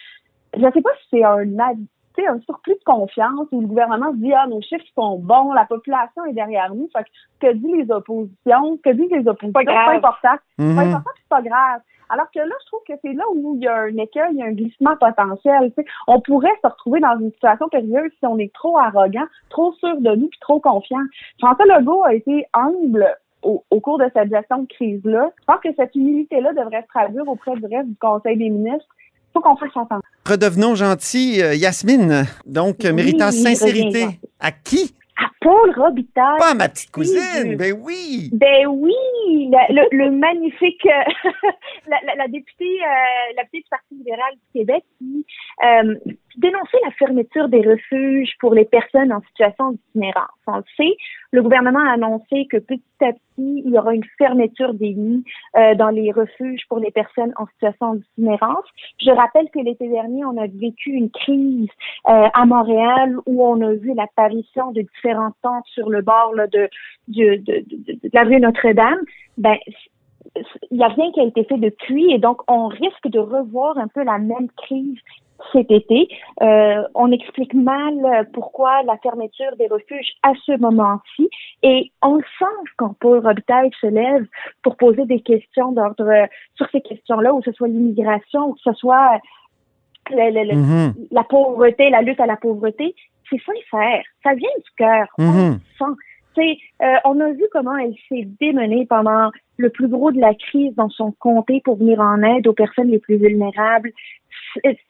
je 0.56 0.62
sais 0.62 0.82
pas 0.82 0.92
si 1.02 1.08
c'est 1.12 1.24
un 1.24 1.46
un 2.28 2.40
surplus 2.42 2.76
de 2.76 2.84
confiance 2.86 3.48
où 3.52 3.62
le 3.62 3.68
gouvernement 3.68 4.12
se 4.12 4.18
dit 4.18 4.34
ah 4.34 4.46
nos 4.48 4.62
chiffres 4.62 4.86
sont 4.96 5.18
bons, 5.18 5.54
la 5.54 5.66
population 5.66 6.26
est 6.26 6.34
derrière 6.34 6.74
nous. 6.74 6.90
Fait 6.96 7.04
que 7.04 7.10
ce 7.10 7.48
que 7.48 7.54
disent 7.54 7.88
les 7.88 7.92
oppositions, 7.92 8.78
ce 8.78 8.82
que 8.82 8.96
disent 8.96 9.12
les 9.12 9.28
oppositions, 9.28 9.60
c'est 9.60 9.66
grave. 9.66 9.86
pas 9.86 10.10
important. 10.10 10.44
C'est 10.58 10.76
pas 10.76 10.82
important, 10.82 11.12
c'est 11.16 11.30
pas 11.30 11.42
grave. 11.42 11.82
Alors 12.14 12.28
que 12.36 12.40
là, 12.40 12.54
je 12.62 12.66
trouve 12.68 12.82
que 12.86 12.94
c'est 13.02 13.14
là 13.14 13.24
où 13.34 13.56
il 13.56 13.64
y 13.64 13.68
a 13.68 13.76
un 13.84 13.98
écueil, 13.98 14.32
il 14.34 14.40
y 14.40 14.44
a 14.44 14.48
un 14.48 14.52
glissement 14.52 14.98
potentiel. 15.00 15.72
On 16.08 16.20
pourrait 16.20 16.50
se 16.62 16.68
retrouver 16.68 17.00
dans 17.00 17.18
une 17.20 17.32
situation 17.32 17.70
périlleuse 17.70 18.12
si 18.20 18.26
on 18.26 18.38
est 18.38 18.54
trop 18.54 18.78
arrogant, 18.78 19.26
trop 19.50 19.74
sûr 19.76 19.96
de 20.02 20.16
nous, 20.16 20.28
puis 20.28 20.40
trop 20.42 20.60
confiant. 20.60 21.00
François 21.40 21.66
Legault 21.66 22.04
a 22.04 22.14
été 22.14 22.46
humble 22.54 23.08
au, 23.44 23.64
au 23.72 23.80
cours 23.80 23.98
de 23.98 24.06
cette 24.14 24.30
gestion 24.30 24.64
de 24.64 24.68
crise-là. 24.68 25.32
Je 25.40 25.46
pense 25.46 25.62
que 25.64 25.70
cette 25.78 25.96
humilité-là 25.96 26.52
devrait 26.54 26.82
se 26.82 26.88
traduire 26.88 27.28
auprès 27.28 27.56
du 27.56 27.66
reste 27.66 27.88
du 27.88 27.96
Conseil 27.96 28.38
des 28.38 28.50
ministres. 28.50 28.86
Il 29.30 29.34
faut 29.36 29.40
qu'on 29.40 29.56
fasse 29.56 29.70
attention. 29.70 30.02
redevenons 30.28 30.76
gentils. 30.76 31.42
Euh, 31.42 31.56
Yasmine, 31.56 32.26
donc, 32.46 32.80
Oui, 32.84 32.92
méritant 32.92 33.30
oui, 33.30 33.42
sincérité. 33.42 34.20
À 34.42 34.52
qui? 34.52 34.94
À 35.18 35.30
Paul 35.42 35.72
Robitaille. 35.76 36.40
Pas 36.40 36.54
ma 36.54 36.70
petite 36.70 36.92
cousine. 36.92 37.56
Ben 37.58 37.74
oui. 37.80 38.30
Ben 38.34 38.68
oui, 38.68 38.94
le, 39.28 39.74
le, 39.74 40.06
le 40.06 40.12
magnifique, 40.12 40.86
euh, 40.86 41.30
la, 41.88 41.98
la, 42.06 42.16
la 42.16 42.28
députée, 42.28 42.80
euh, 42.82 43.34
la 43.36 43.44
députée 43.44 43.60
du 43.60 43.70
Parti 43.70 43.96
libéral 43.96 44.34
du 44.34 44.60
Québec 44.60 44.84
qui 44.98 45.26
euh, 45.64 45.96
dénonçait 46.38 46.78
la 46.84 46.92
fermeture 46.92 47.50
des 47.50 47.62
refuges 47.62 48.34
pour 48.40 48.54
les 48.54 48.66
personnes 48.66 49.12
en 49.12 49.22
situation 49.22 49.72
d'itinérance. 49.72 50.30
On 50.48 50.58
le 50.58 50.64
sait, 50.78 50.96
le 51.32 51.42
gouvernement 51.42 51.80
a 51.80 51.94
annoncé 51.94 52.48
que 52.50 52.58
petit 52.58 52.84
à 53.02 53.14
petit, 53.14 53.64
il 53.66 53.72
y 53.72 53.78
aura 53.78 53.94
une 53.96 54.04
fermeture 54.18 54.74
des 54.74 54.90
lits 54.94 55.24
euh, 55.58 55.76
dans 55.76 55.90
les 55.90 56.12
refuges 56.12 56.64
pour 56.70 56.80
les 56.80 56.92
personnes 56.92 57.34
en 57.38 57.46
situation 57.48 57.96
d'itinérance. 57.96 58.66
Je 59.02 59.12
rappelle 59.12 59.50
que 59.50 59.60
l'été 59.60 59.88
dernier, 59.90 60.24
on 60.26 60.38
a 60.38 60.48
vécu 60.48 60.92
une 60.92 61.10
crise 61.10 61.70
euh, 62.10 62.28
à 62.34 62.46
Montréal 62.46 63.16
où 63.26 63.46
on 63.46 63.62
a 63.62 63.74
vu 63.74 63.94
l'apparition 63.96 64.72
de 64.72 64.82
différentes 64.82 65.36
tentes 65.42 65.66
sur 65.68 65.90
le 65.90 66.02
bord 66.02 66.34
là, 66.36 66.48
de, 66.48 66.70
de, 67.08 67.36
de- 67.38 67.66
de 67.68 68.10
la 68.14 68.24
rue 68.24 68.40
Notre-Dame. 68.40 69.00
Ben, 69.38 69.56
il 70.70 70.78
n'y 70.78 70.84
a 70.84 70.88
rien 70.88 71.12
qui 71.12 71.20
a 71.20 71.26
été 71.26 71.44
fait 71.44 71.58
depuis 71.58 72.14
et 72.14 72.20
donc 72.20 72.42
on 72.48 72.68
risque 72.68 73.08
de 73.08 73.20
revoir 73.20 73.78
un 73.78 73.88
peu 73.88 74.04
la 74.04 74.18
même 74.18 74.50
crise 74.56 74.98
cet 75.52 75.72
été. 75.72 76.08
Euh, 76.42 76.84
on 76.96 77.12
explique 77.12 77.54
mal 77.54 78.28
pourquoi 78.34 78.84
la 78.84 78.98
fermeture 78.98 79.56
des 79.58 79.68
refuges 79.68 80.14
à 80.24 80.34
ce 80.46 80.58
moment-ci 80.60 81.30
et 81.64 81.92
on 82.02 82.20
sent 82.40 82.58
quand 82.78 82.96
Paul 83.00 83.20
Robitaille 83.26 83.72
se 83.80 83.88
lève 83.88 84.26
pour 84.64 84.76
poser 84.78 85.06
des 85.06 85.20
questions 85.22 85.72
d'ordre 85.72 86.04
euh, 86.10 86.26
sur 86.56 86.70
ces 86.72 86.82
questions-là, 86.82 87.34
ou 87.34 87.40
que 87.42 87.52
ce 87.52 87.56
soit 87.58 87.68
l'immigration, 87.68 88.50
ou 88.50 88.54
que 88.54 88.62
ce 88.64 88.74
soit 88.74 89.16
euh, 89.16 90.16
le- 90.16 90.32
le- 90.32 90.50
le- 90.50 90.56
Mhm. 90.56 90.94
la 91.12 91.24
pauvreté, 91.24 91.90
la 91.90 92.02
lutte 92.02 92.20
à 92.20 92.26
la 92.26 92.36
pauvreté, 92.38 92.96
c'est 93.30 93.40
sincère. 93.42 94.04
Ça 94.24 94.34
vient 94.34 94.50
du 94.58 94.70
cœur. 94.78 95.08
On 95.18 95.24
Mhm. 95.24 95.52
le 95.54 95.60
sent. 95.78 96.00
C'est, 96.34 96.58
euh, 96.86 96.96
on 97.04 97.20
a 97.20 97.30
vu 97.32 97.44
comment 97.52 97.76
elle 97.78 97.94
s'est 98.08 98.26
démenée 98.40 98.86
pendant 98.86 99.32
le 99.58 99.70
plus 99.70 99.90
gros 99.90 100.12
de 100.14 100.20
la 100.20 100.34
crise 100.34 100.74
dans 100.76 100.90
son 100.90 101.12
comté 101.12 101.62
pour 101.66 101.76
venir 101.78 102.00
en 102.00 102.24
aide 102.24 102.48
aux 102.48 102.54
personnes 102.54 102.88
les 102.88 103.00
plus 103.00 103.18
vulnérables. 103.18 103.92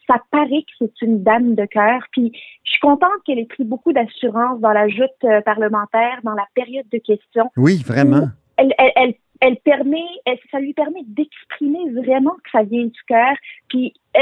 Ça 0.08 0.16
paraît 0.32 0.64
que 0.64 0.72
c'est 0.80 1.02
une 1.02 1.24
dame 1.24 1.56
de 1.56 1.66
cœur. 1.66 2.02
Puis 2.12 2.32
je 2.64 2.72
suis 2.72 2.80
contente 2.80 3.12
qu'elle 3.26 3.40
ait 3.40 3.46
pris 3.46 3.64
beaucoup 3.64 3.94
d'assurance 3.94 4.60
dans 4.60 4.74
la 4.74 4.88
joute 4.88 5.10
euh, 5.24 5.42
parlementaire, 5.42 6.20
dans 6.24 6.34
la 6.34 6.48
période 6.56 6.88
de 6.92 6.98
questions 6.98 7.50
Oui, 7.58 7.84
vraiment. 7.86 8.30
elle, 8.58 8.74
elle, 8.78 8.92
elle, 8.96 9.14
elle 9.42 9.58
permet, 9.58 10.06
ça 10.52 10.60
lui 10.60 10.74
permet 10.74 11.02
d'exprimer 11.08 11.90
vraiment 11.92 12.36
que 12.44 12.52
ça 12.52 12.64
vient 12.64 12.86
du 12.86 13.00
cœur. 13.08 13.36
Puis, 13.68 13.94
euh, 14.18 14.22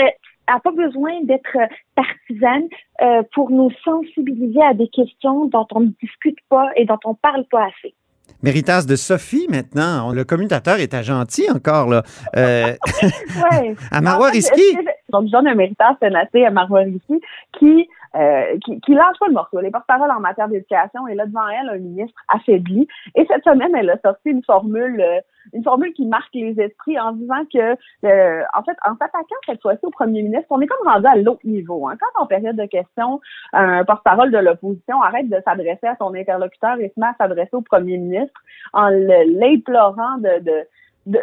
elle 0.50 0.56
n'a 0.56 0.60
pas 0.62 0.72
besoin 0.72 1.12
d'être 1.24 1.58
euh, 1.58 1.68
partisane 1.96 2.68
euh, 3.02 3.22
pour 3.34 3.52
nous 3.52 3.70
sensibiliser 3.84 4.62
à 4.64 4.74
des 4.74 4.88
questions 4.88 5.46
dont 5.46 5.68
on 5.74 5.82
ne 5.82 5.92
discute 6.02 6.38
pas 6.50 6.70
et 6.76 6.86
dont 6.86 7.00
on 7.06 7.14
parle 7.14 7.46
pas 7.52 7.66
assez. 7.66 7.94
Méritas 8.42 8.86
de 8.86 8.96
Sophie, 8.96 9.48
maintenant. 9.50 10.12
Le 10.14 10.24
commutateur 10.24 10.80
était 10.80 11.04
gentil 11.04 11.52
encore, 11.52 11.90
là. 11.90 12.04
Euh, 12.36 12.74
Ouais. 13.52 13.76
à 13.92 14.02
Marois 14.02 14.30
Risky. 14.30 14.78
Donc, 15.10 15.26
je 15.28 15.32
donne 15.32 15.48
un 15.48 15.56
méritant 15.56 15.96
sénaté 16.02 16.46
à 16.46 16.52
Marois 16.52 16.82
Risky 16.82 17.22
qui, 17.58 17.90
euh, 18.16 18.58
qui, 18.66 18.80
qui 18.82 18.94
lâche 18.94 19.18
pas 19.20 19.28
le 19.28 19.34
morceau. 19.34 19.60
Les 19.60 19.72
porte-parole 19.72 20.12
en 20.12 20.20
matière 20.20 20.48
d'éducation 20.48 21.08
et 21.08 21.16
là, 21.16 21.26
devant 21.26 21.48
elle, 21.48 21.70
un 21.70 21.78
ministre 21.78 22.20
affaibli. 22.28 22.88
Et 23.16 23.26
cette 23.28 23.44
semaine, 23.44 23.76
elle 23.76 23.90
a 23.90 23.98
sorti 24.00 24.30
une 24.30 24.44
formule, 24.44 25.00
euh, 25.02 25.20
une 25.54 25.64
formule 25.64 25.94
qui 25.94 26.06
marque 26.06 26.34
les 26.34 26.60
esprits 26.60 27.00
en 27.00 27.12
disant 27.14 27.44
que, 27.54 27.76
euh, 28.06 28.44
en 28.56 28.64
fait, 28.64 28.78
en 28.86 28.96
s'attaquant 28.98 29.36
cette 29.46 29.62
fois-ci 29.62 29.80
au 29.84 29.90
premier 29.92 30.22
ministre, 30.22 30.48
on 30.50 30.62
est 30.62 30.68
comme 30.68 30.88
rendu 30.88 31.08
à 31.08 31.16
l'autre 31.16 31.46
niveau. 31.46 31.88
Hein. 31.88 31.96
Quand 32.00 32.24
en 32.24 32.28
période 32.28 32.56
de 32.56 32.66
questions, 32.66 33.20
un 33.54 33.84
porte-parole 33.84 34.32
de 34.32 34.38
l'opposition 34.38 35.02
arrête 35.02 35.30
de 35.30 35.38
s'adresser 35.46 35.88
à 35.88 35.96
son 35.98 36.14
interlocuteur 36.14 36.80
et 36.80 36.90
se 36.94 37.00
met 37.00 37.08
à 37.08 37.16
s'adresser 37.18 37.54
au 37.54 37.62
premier 37.62 37.98
ministre 37.98 38.40
en 38.74 38.90
l'implorant 38.90 40.18
de, 40.18 40.40
de 40.44 40.50
de- 40.50 40.66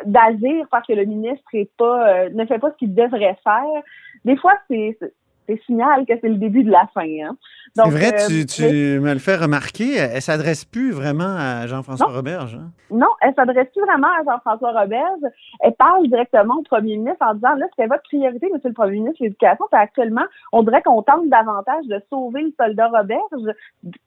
d'agir 0.04 0.66
parce 0.70 0.86
que 0.86 0.92
le 0.92 1.04
ministre 1.04 1.44
est 1.52 1.70
pas 1.76 2.08
euh, 2.08 2.30
ne 2.30 2.44
fait 2.46 2.58
pas 2.58 2.70
ce 2.70 2.76
qu'il 2.76 2.94
devrait 2.94 3.38
faire. 3.42 3.82
Des 4.24 4.36
fois, 4.36 4.54
c'est 4.68 4.98
c'est- 5.46 5.60
signal 5.66 6.04
que 6.06 6.12
c'est 6.20 6.28
le 6.28 6.36
début 6.36 6.64
de 6.64 6.70
la 6.70 6.86
fin. 6.94 7.02
Hein. 7.02 7.36
C'est 7.74 7.90
vrai, 7.90 8.14
euh, 8.14 8.26
tu, 8.28 8.46
tu 8.46 8.62
mais- 8.62 8.98
me 9.00 9.12
le 9.12 9.18
fais 9.18 9.36
remarquer. 9.36 9.96
Elle 9.96 10.22
s'adresse 10.22 10.64
plus 10.64 10.92
vraiment 10.92 11.36
à 11.38 11.66
Jean-François. 11.66 12.06
Roberge. 12.06 12.54
hein? 12.54 12.70
Non, 12.90 13.08
elle 13.20 13.34
s'adresse 13.34 13.68
plus 13.74 13.82
vraiment 13.82 14.06
à 14.08 14.24
Jean-François 14.24 14.72
Roberge. 14.80 15.20
Elle 15.60 15.74
parle 15.74 16.06
directement 16.08 16.54
au 16.58 16.62
premier 16.62 16.96
ministre 16.96 17.18
en 17.26 17.34
disant 17.34 17.54
là, 17.56 17.66
c'est 17.76 17.86
votre 17.86 18.02
priorité, 18.04 18.48
monsieur 18.52 18.68
le 18.68 18.74
premier 18.74 18.92
ministre, 19.00 19.18
l'éducation. 19.22 19.66
Actuellement, 19.72 20.24
on 20.52 20.62
dirait 20.62 20.80
qu'on 20.82 21.02
tente 21.02 21.28
davantage 21.28 21.84
de 21.86 22.00
sauver 22.08 22.42
le 22.42 22.52
soldat 22.58 22.88
Roberge 22.88 23.54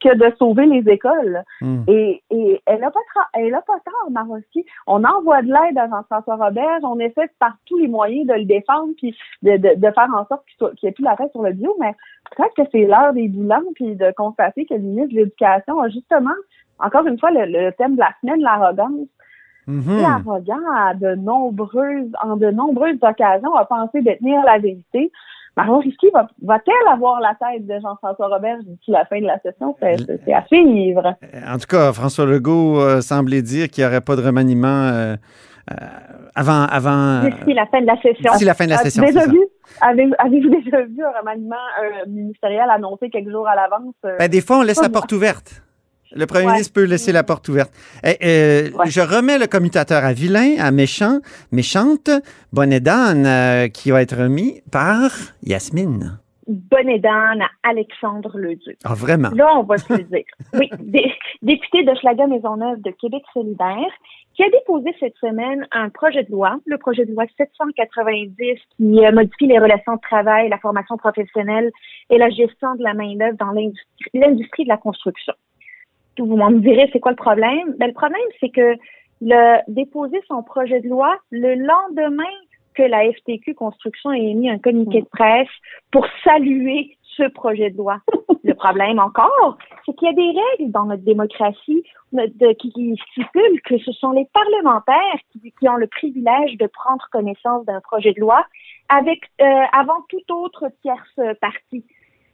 que 0.01 0.15
de 0.15 0.33
sauver 0.37 0.65
les 0.65 0.89
écoles. 0.91 1.43
Hmm. 1.61 1.83
Et, 1.87 2.23
et 2.31 2.61
elle 2.65 2.79
n'a 2.79 2.89
pas, 2.91 2.99
elle 3.33 3.53
a 3.53 3.61
pas 3.61 3.79
tort, 3.85 4.09
Maroski. 4.11 4.65
On 4.87 5.03
envoie 5.03 5.41
de 5.43 5.47
l'aide 5.47 5.77
à 5.77 5.87
Jean-François 5.89 6.37
Roberge. 6.37 6.81
On 6.83 6.99
essaie 6.99 7.29
par 7.37 7.53
tous 7.65 7.77
les 7.77 7.87
moyens 7.87 8.25
de 8.27 8.33
le 8.33 8.45
défendre 8.45 8.93
puis 8.97 9.15
de, 9.43 9.57
de, 9.57 9.75
de 9.75 9.91
faire 9.91 10.07
en 10.15 10.25
sorte 10.25 10.43
qu'il 10.57 10.69
qu'il 10.75 10.87
n'y 10.87 10.89
ait 10.89 10.93
plus 10.93 11.03
la 11.03 11.15
tête 11.17 11.28
sur 11.31 11.43
le 11.43 11.53
bio. 11.53 11.75
Mais 11.79 11.93
peut-être 12.35 12.53
que 12.55 12.69
c'est 12.71 12.85
l'heure 12.85 13.13
des 13.13 13.27
bilans 13.27 13.63
puis 13.75 13.95
de 13.95 14.11
constater 14.15 14.65
que 14.65 14.73
le 14.73 14.81
ministre 14.81 15.13
de 15.13 15.19
l'Éducation 15.19 15.79
a 15.79 15.89
justement, 15.89 16.35
encore 16.79 17.05
une 17.07 17.19
fois, 17.19 17.31
le, 17.31 17.45
le 17.45 17.71
thème 17.73 17.95
de 17.95 17.99
la 17.99 18.11
semaine, 18.21 18.41
l'arrogance. 18.41 19.07
Mhm. 19.67 19.99
Et 19.99 20.03
arrogant 20.03 20.71
à 20.75 20.95
de 20.95 21.15
nombreuses, 21.15 22.11
en 22.23 22.37
de 22.37 22.49
nombreuses 22.49 22.97
occasions, 23.01 23.53
a 23.55 23.65
pensé 23.65 24.01
détenir 24.01 24.41
la 24.43 24.57
vérité. 24.57 25.11
Maron 25.55 25.79
Risky 25.79 26.07
va, 26.13 26.27
va-t-elle 26.41 26.93
avoir 26.93 27.19
la 27.19 27.35
tête 27.35 27.67
de 27.67 27.73
Jean-François 27.81 28.27
Roberge 28.27 28.63
d'ici 28.63 28.91
la 28.91 29.05
fin 29.05 29.19
de 29.19 29.25
la 29.25 29.39
session? 29.39 29.75
C'est, 29.79 30.33
à 30.33 30.45
suivre. 30.45 31.15
En 31.47 31.57
tout 31.57 31.67
cas, 31.67 31.91
François 31.91 32.25
Legault 32.25 32.79
euh, 32.79 33.01
semblait 33.01 33.41
dire 33.41 33.69
qu'il 33.69 33.83
n'y 33.83 33.89
aurait 33.89 34.01
pas 34.01 34.15
de 34.15 34.21
remaniement 34.21 34.67
euh, 34.67 35.15
avant, 36.35 36.63
avant 36.65 37.23
euh, 37.25 37.29
D'ici 37.29 37.53
la 37.53 37.65
fin 37.67 37.81
de 37.81 37.85
la 37.87 37.95
session. 38.01 38.31
d'ici 38.33 38.45
la 38.45 38.53
fin 38.53 38.65
de 38.65 38.69
la 38.71 38.77
session. 38.77 39.03
déjà 39.03 39.21
avez, 39.81 40.09
avez-vous 40.17 40.49
déjà 40.49 40.81
vu 40.83 41.03
un 41.03 41.19
remaniement 41.19 41.55
euh, 41.83 42.09
ministériel 42.09 42.69
annoncé 42.69 43.09
quelques 43.09 43.29
jours 43.31 43.47
à 43.47 43.55
l'avance? 43.55 43.93
euh? 44.05 44.17
Ben, 44.17 44.27
des 44.29 44.41
fois, 44.41 44.59
on 44.59 44.61
laisse 44.61 44.81
la 44.81 44.89
porte 44.89 45.11
ouverte. 45.11 45.61
Le 46.11 46.25
premier 46.25 46.45
Ouais. 46.47 46.51
ministre 46.53 46.73
peut 46.73 46.85
laisser 46.85 47.11
la 47.11 47.21
porte 47.23 47.47
ouverte. 47.49 47.71
Eh, 48.03 48.17
euh, 48.23 48.69
Ouais. 48.77 48.87
Je 48.89 48.99
remets 48.99 49.37
le 49.37 49.45
commutateur 49.45 50.03
à 50.03 50.11
vilain, 50.11 50.55
à 50.59 50.71
méchant, 50.71 51.19
méchante, 51.51 52.09
bonnet 52.51 52.79
d'âne, 52.79 53.25
euh, 53.27 53.67
qui 53.67 53.91
va 53.91 54.01
être 54.01 54.15
remis 54.17 54.61
par 54.71 55.11
Yasmine. 55.43 56.17
Bonne 56.47 56.89
aidante 56.89 57.41
à 57.63 57.69
Alexandre 57.69 58.35
Leduc. 58.39 58.75
Ah, 58.83 58.95
vraiment? 58.95 59.29
Là, 59.35 59.49
on 59.55 59.61
va 59.63 59.77
se 59.77 59.93
le 59.93 59.99
dire. 60.03 60.23
Oui, 60.55 60.67
dé- 60.79 61.11
député 61.43 61.83
de 61.83 61.93
Schlager-Maisonneuve 61.93 62.81
de 62.81 62.89
Québec 62.99 63.21
solidaire, 63.31 63.91
qui 64.39 64.45
a 64.45 64.49
déposé 64.51 64.95
cette 65.01 65.17
semaine 65.17 65.67
un 65.71 65.89
projet 65.89 66.23
de 66.23 66.31
loi, 66.31 66.61
le 66.65 66.77
projet 66.77 67.03
de 67.03 67.11
loi 67.11 67.25
790, 67.35 68.37
qui 68.37 69.05
euh, 69.05 69.11
modifie 69.11 69.47
les 69.47 69.59
relations 69.59 69.95
de 69.95 69.99
travail, 69.99 70.47
la 70.47 70.57
formation 70.59 70.95
professionnelle 70.95 71.69
et 72.09 72.17
la 72.17 72.29
gestion 72.29 72.75
de 72.75 72.83
la 72.83 72.93
main-d'œuvre 72.93 73.35
dans 73.37 73.51
l'industrie 74.13 74.63
de 74.63 74.69
la 74.69 74.77
construction. 74.77 75.33
Puis 76.15 76.23
Vous 76.25 76.37
m'en 76.37 76.51
direz, 76.51 76.89
c'est 76.93 77.01
quoi 77.01 77.11
le 77.11 77.17
problème? 77.17 77.75
Ben, 77.79 77.87
le 77.87 77.93
problème, 77.93 78.21
c'est 78.39 78.47
que 78.47 78.75
le 79.19 79.57
déposer 79.67 80.21
son 80.29 80.41
projet 80.41 80.79
de 80.79 80.87
loi 80.87 81.17
le 81.31 81.55
lendemain 81.55 82.23
que 82.75 82.83
la 82.83 83.11
FTQ 83.11 83.55
Construction 83.55 84.13
ait 84.13 84.23
émis 84.23 84.49
un 84.49 84.57
communiqué 84.57 85.01
de 85.01 85.07
presse 85.07 85.49
pour 85.91 86.07
saluer 86.23 86.95
ce 87.19 87.27
projet 87.29 87.69
de 87.69 87.77
loi. 87.77 87.97
Le 88.43 88.53
problème 88.55 88.99
encore, 88.99 89.57
c'est 89.85 89.93
qu'il 89.93 90.07
y 90.07 90.11
a 90.11 90.13
des 90.13 90.39
règles 90.57 90.71
dans 90.71 90.85
notre 90.85 91.03
démocratie 91.03 91.83
de- 92.13 92.53
qui, 92.53 92.71
qui 92.71 92.99
stipulent 93.11 93.61
que 93.65 93.77
ce 93.79 93.91
sont 93.91 94.11
les 94.11 94.27
parlementaires 94.33 95.19
qui, 95.31 95.53
qui 95.59 95.69
ont 95.69 95.75
le 95.75 95.87
privilège 95.87 96.57
de 96.57 96.65
prendre 96.67 97.05
connaissance 97.11 97.65
d'un 97.65 97.79
projet 97.81 98.13
de 98.13 98.19
loi 98.21 98.43
avec 98.89 99.19
euh, 99.41 99.45
avant 99.71 100.01
toute 100.09 100.29
autre 100.31 100.65
tierce 100.81 101.19
partie. 101.41 101.85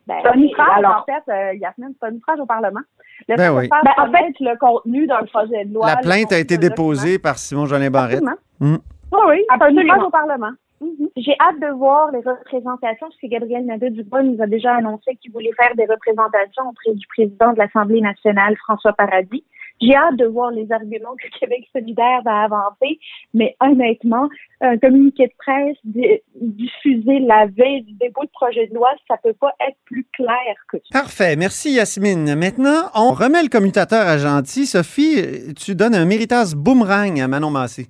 Ben, 0.07 0.19
C'est 0.21 0.29
un 0.29 0.39
ouvrage, 0.39 0.67
alors, 0.77 1.03
en 1.07 1.11
fait, 1.11 1.31
euh, 1.31 1.53
Yasmine, 1.55 1.93
c'est 1.99 2.07
un 2.07 2.13
ouvrage 2.15 2.39
au 2.39 2.45
Parlement. 2.45 2.81
Le 3.27 3.35
Ben 3.35 3.51
fait 3.51 3.57
oui. 3.57 3.69
Ben, 3.69 3.91
en 3.97 4.05
connaître 4.05 4.37
le 4.41 4.57
contenu 4.59 5.07
d'un 5.07 5.23
projet 5.25 5.65
de 5.65 5.73
loi. 5.73 5.87
La 5.87 5.97
plainte 5.97 6.31
a 6.31 6.37
été 6.39 6.57
déposée 6.59 7.17
par 7.19 7.37
Simon 7.39 7.65
Jolin 7.65 7.89
document. 7.89 8.01
Barrette. 8.01 8.23
Absolument. 8.23 8.77
Mm. 8.77 8.77
Oui, 9.11 9.19
oui, 9.29 9.45
Absolument. 9.49 9.81
ouvrage 9.95 10.07
au 10.07 10.09
Parlement. 10.11 10.51
Mhm. 10.81 11.09
J'ai 11.17 11.35
hâte 11.39 11.59
de 11.59 11.71
voir 11.77 12.11
les 12.11 12.19
représentations, 12.19 13.07
parce 13.07 13.17
que 13.21 13.27
Gabriel 13.27 13.65
Nadeau-Dubois 13.65 14.23
nous 14.23 14.41
a 14.41 14.47
déjà 14.47 14.75
annoncé 14.75 15.15
qu'il 15.21 15.31
voulait 15.31 15.53
faire 15.53 15.73
des 15.75 15.85
représentations 15.85 16.63
auprès 16.69 16.93
du 16.93 17.07
président 17.07 17.53
de 17.53 17.57
l'Assemblée 17.59 18.01
nationale, 18.01 18.55
François 18.57 18.93
Paradis. 18.93 19.43
J'ai 19.81 19.93
hâte 19.95 20.15
de 20.15 20.25
voir 20.25 20.51
les 20.51 20.71
arguments 20.71 21.15
que 21.21 21.27
Québec 21.37 21.67
solidaire 21.73 22.21
va 22.23 22.43
avancer, 22.43 22.97
mais 23.33 23.57
honnêtement, 23.59 24.29
un 24.61 24.77
communiqué 24.77 25.27
de 25.27 25.33
presse 25.37 25.75
di- 25.83 26.21
diffusé 26.39 27.19
la 27.19 27.45
veille 27.47 27.81
du 27.83 27.91
dépôt 27.93 28.23
de 28.23 28.29
projet 28.31 28.67
de 28.67 28.73
loi, 28.73 28.89
ça 29.09 29.17
peut 29.21 29.33
pas 29.33 29.53
être 29.67 29.75
plus 29.83 30.05
clair 30.13 30.55
que 30.71 30.77
ça. 30.77 31.01
Parfait. 31.01 31.35
Merci, 31.35 31.73
Yasmine. 31.73 32.35
Maintenant, 32.35 32.89
on 32.95 33.11
remet 33.11 33.43
le 33.43 33.49
commutateur 33.49 34.07
à 34.07 34.17
gentil. 34.17 34.65
Sophie, 34.65 35.53
tu 35.55 35.75
donnes 35.75 35.95
un 35.95 36.05
méritas 36.05 36.53
boomerang 36.55 37.19
à 37.19 37.27
Manon 37.27 37.49
Massé. 37.51 37.87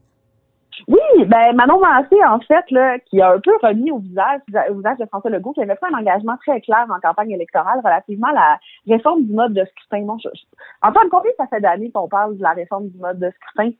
Oui, 0.87 1.25
ben 1.25 1.53
Manon 1.55 1.79
Massé, 1.79 2.15
en 2.27 2.39
fait, 2.41 2.63
là, 2.71 2.97
qui 2.99 3.21
a 3.21 3.31
un 3.33 3.39
peu 3.39 3.51
remis 3.63 3.91
au 3.91 3.99
visage, 3.99 4.41
au 4.69 4.75
visage 4.75 4.97
de 4.99 5.05
François 5.05 5.29
Legault, 5.31 5.53
qui 5.53 5.61
avait 5.61 5.75
fait 5.75 5.85
un 5.93 5.97
engagement 5.97 6.35
très 6.45 6.59
clair 6.61 6.85
en 6.89 6.99
campagne 6.99 7.31
électorale 7.31 7.79
relativement 7.83 8.27
à 8.27 8.33
la 8.33 8.59
réforme 8.95 9.23
du 9.23 9.33
mode 9.33 9.53
de 9.53 9.63
scrutin. 9.65 10.05
Bon, 10.05 10.17
je, 10.23 10.29
je- 10.33 10.87
Antoine, 10.87 11.07
combien 11.09 11.31
ça 11.37 11.45
fait 11.47 11.61
d'années 11.61 11.91
qu'on 11.93 12.07
parle 12.07 12.37
de 12.37 12.43
la 12.43 12.51
réforme 12.51 12.89
du 12.89 12.97
mode 12.97 13.19
de 13.19 13.31
scrutin? 13.31 13.71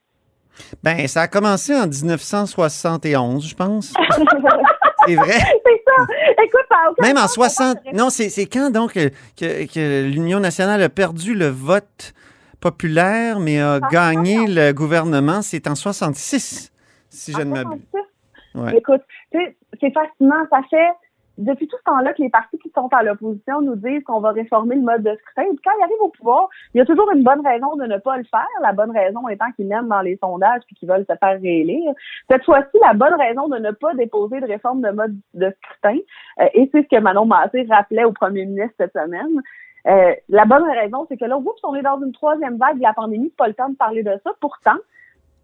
Ben, 0.83 1.05
ça 1.07 1.23
a 1.23 1.27
commencé 1.27 1.75
en 1.75 1.85
1971, 1.85 3.45
je 3.47 3.55
pense. 3.55 3.93
C'est 5.07 5.15
vrai. 5.15 5.33
C'est 5.33 5.83
ça! 5.85 6.05
Écoute, 6.43 6.65
Même 7.01 7.17
en 7.17 7.27
sens 7.27 7.35
qu'on 7.35 7.41
parle 7.41 7.51
60. 7.51 7.77
de 7.91 7.97
Non, 7.97 8.09
c'est 8.09 8.45
quand 8.47 8.71
donc 8.71 8.93
que, 8.93 9.09
que- 9.37 9.71
que 9.71 10.03
l'Union 10.09 10.39
nationale 10.39 10.81
a 10.81 10.89
perdu 10.89 11.35
le 11.35 11.47
vote 11.47 12.13
populaire, 12.59 13.39
mais 13.39 13.59
a 13.61 13.75
Ah, 13.83 13.87
gagné 13.91 14.47
le 14.47 14.71
gouvernement? 14.71 15.41
C'est 15.43 15.67
en 15.67 15.75
66, 15.75 16.71
si 17.15 17.31
je 17.31 17.41
ne 17.41 17.51
m'abuse. 17.51 17.81
En 17.93 17.99
66? 18.55 18.61
Ouais. 18.61 18.77
Écoute, 18.77 19.01
tu 19.31 19.39
sais, 19.39 19.57
c'est 19.79 19.91
fascinant. 19.91 20.45
Ça 20.49 20.61
fait 20.69 20.91
depuis 21.37 21.67
tout 21.67 21.75
ce 21.77 21.83
temps-là 21.83 22.13
que 22.13 22.21
les 22.21 22.29
partis 22.29 22.57
qui 22.59 22.69
sont 22.69 22.87
à 22.93 23.03
l'opposition 23.03 23.61
nous 23.61 23.75
disent 23.75 24.03
qu'on 24.05 24.19
va 24.19 24.31
réformer 24.31 24.75
le 24.75 24.81
mode 24.81 25.03
de 25.03 25.15
scrutin. 25.15 25.43
Et 25.43 25.49
puis 25.49 25.61
quand 25.63 25.71
ils 25.77 25.83
arrivent 25.83 26.01
au 26.01 26.09
pouvoir, 26.09 26.49
il 26.73 26.77
y 26.77 26.81
a 26.81 26.85
toujours 26.85 27.11
une 27.11 27.23
bonne 27.23 27.45
raison 27.45 27.75
de 27.75 27.85
ne 27.85 27.97
pas 27.97 28.17
le 28.17 28.23
faire. 28.23 28.47
La 28.61 28.71
bonne 28.71 28.91
raison 28.91 29.27
étant 29.27 29.51
qu'ils 29.55 29.67
mènent 29.67 29.89
dans 29.89 30.01
les 30.01 30.17
sondages 30.17 30.61
puis 30.67 30.75
qu'ils 30.75 30.87
veulent 30.87 31.05
se 31.09 31.15
faire 31.17 31.41
réélire. 31.41 31.91
Cette 32.29 32.45
fois-ci, 32.45 32.77
la 32.81 32.93
bonne 32.93 33.15
raison 33.15 33.49
de 33.49 33.57
ne 33.57 33.71
pas 33.71 33.93
déposer 33.95 34.39
de 34.39 34.47
réforme 34.47 34.81
de 34.81 34.91
mode 34.91 35.15
de 35.33 35.53
scrutin, 35.61 35.99
euh, 36.39 36.47
et 36.53 36.69
c'est 36.71 36.83
ce 36.83 36.87
que 36.87 37.01
Manon 37.01 37.25
Massé 37.25 37.67
rappelait 37.69 38.05
au 38.05 38.13
premier 38.13 38.45
ministre 38.45 38.75
cette 38.77 38.93
semaine, 38.93 39.41
euh, 39.87 40.13
la 40.29 40.45
bonne 40.45 40.63
raison, 40.63 41.05
c'est 41.07 41.17
que 41.17 41.25
là, 41.25 41.37
oups, 41.37 41.63
on 41.63 41.75
est 41.75 41.83
dans 41.83 42.01
une 42.01 42.11
troisième 42.11 42.57
vague 42.57 42.77
de 42.77 42.81
la 42.81 42.93
pandémie, 42.93 43.29
pas 43.37 43.47
le 43.47 43.53
temps 43.53 43.69
de 43.69 43.75
parler 43.75 44.01
de 44.01 44.19
ça. 44.23 44.31
Pourtant, 44.39 44.77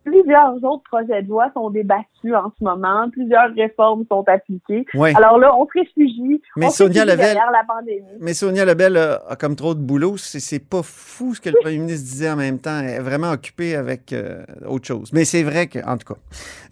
plusieurs 0.04 0.56
autres 0.64 0.84
projets 0.84 1.22
de 1.24 1.30
loi 1.30 1.50
sont 1.54 1.70
débattus 1.70 2.34
en 2.36 2.52
ce 2.58 2.64
moment, 2.64 3.10
plusieurs 3.12 3.54
réformes 3.56 4.04
sont 4.10 4.24
appliquées. 4.28 4.86
Ouais. 4.94 5.14
Alors 5.16 5.38
là, 5.38 5.56
on 5.56 5.66
se 5.66 5.72
réfugie, 5.80 6.42
Mais 6.56 6.68
on 6.68 6.70
Sonia 6.70 7.04
réfugie 7.04 7.18
Lebel- 7.18 7.26
derrière 7.36 7.52
la 7.52 7.64
pandémie. 7.68 8.18
Mais 8.20 8.34
Sonia 8.34 8.66
Lebel 8.66 8.98
a, 8.98 9.36
comme 9.40 9.56
trop 9.56 9.74
de 9.76 9.80
boulot. 9.80 10.18
C'est 10.18 10.40
c'est 10.40 10.60
pas 10.60 10.82
fou 10.84 11.34
ce 11.36 11.42
que 11.42 11.50
le 11.50 11.56
premier 11.62 11.78
ministre 11.78 12.04
disait 12.10 12.30
en 12.32 12.36
même 12.36 12.60
temps. 12.60 12.80
Elle 12.80 12.90
est 12.90 13.00
vraiment 13.00 13.32
occupée 13.32 13.76
avec 13.76 14.12
euh, 14.14 14.44
autre 14.68 14.86
chose. 14.88 15.12
Mais 15.14 15.26
c'est 15.26 15.44
vrai 15.44 15.68
que, 15.68 15.80
en 15.86 15.98
tout 15.98 16.14
cas, 16.14 16.20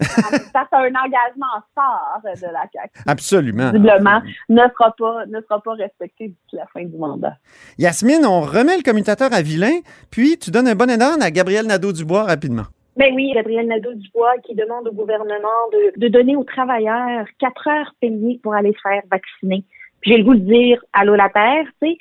Ça, 0.00 0.66
c'est 0.70 0.76
un 0.76 0.88
engagement 0.88 1.46
fort 1.74 2.20
de 2.24 2.46
la 2.52 2.62
CAQ. 2.72 2.90
absolument. 3.06 3.70
Visiblement, 3.72 4.20
ne 4.48 4.62
sera 4.62 4.94
pas, 4.98 5.26
ne 5.26 5.40
sera 5.40 5.60
pas 5.62 5.72
respecté 5.74 6.28
d'ici 6.28 6.56
la 6.56 6.66
fin 6.72 6.84
du 6.84 6.96
mandat. 6.96 7.34
Yasmine, 7.78 8.24
on 8.26 8.40
remet 8.40 8.76
le 8.76 8.82
commutateur 8.82 9.32
à 9.32 9.42
Vilain, 9.42 9.80
puis 10.10 10.38
tu 10.38 10.50
donnes 10.50 10.68
un 10.68 10.74
bon 10.74 10.90
énorme 10.90 11.22
à 11.22 11.30
Gabriel 11.30 11.66
Nadeau-Dubois 11.66 12.24
rapidement. 12.24 12.64
Ben 12.96 13.14
oui, 13.14 13.32
Gabriel 13.34 13.66
Nadeau-Dubois 13.68 14.38
qui 14.44 14.54
demande 14.54 14.88
au 14.88 14.92
gouvernement 14.92 15.48
de, 15.72 16.00
de 16.00 16.08
donner 16.08 16.36
aux 16.36 16.44
travailleurs 16.44 17.26
quatre 17.38 17.68
heures 17.68 17.94
payées 18.00 18.40
pour 18.42 18.54
aller 18.54 18.72
se 18.72 18.80
faire 18.80 19.02
vacciner. 19.10 19.64
J'ai 20.02 20.16
le 20.16 20.24
goût 20.24 20.34
de 20.34 20.40
dire 20.40 20.82
allô 20.92 21.14
la 21.14 21.28
terre, 21.28 21.66
tu 21.82 21.88
sais. 21.88 21.98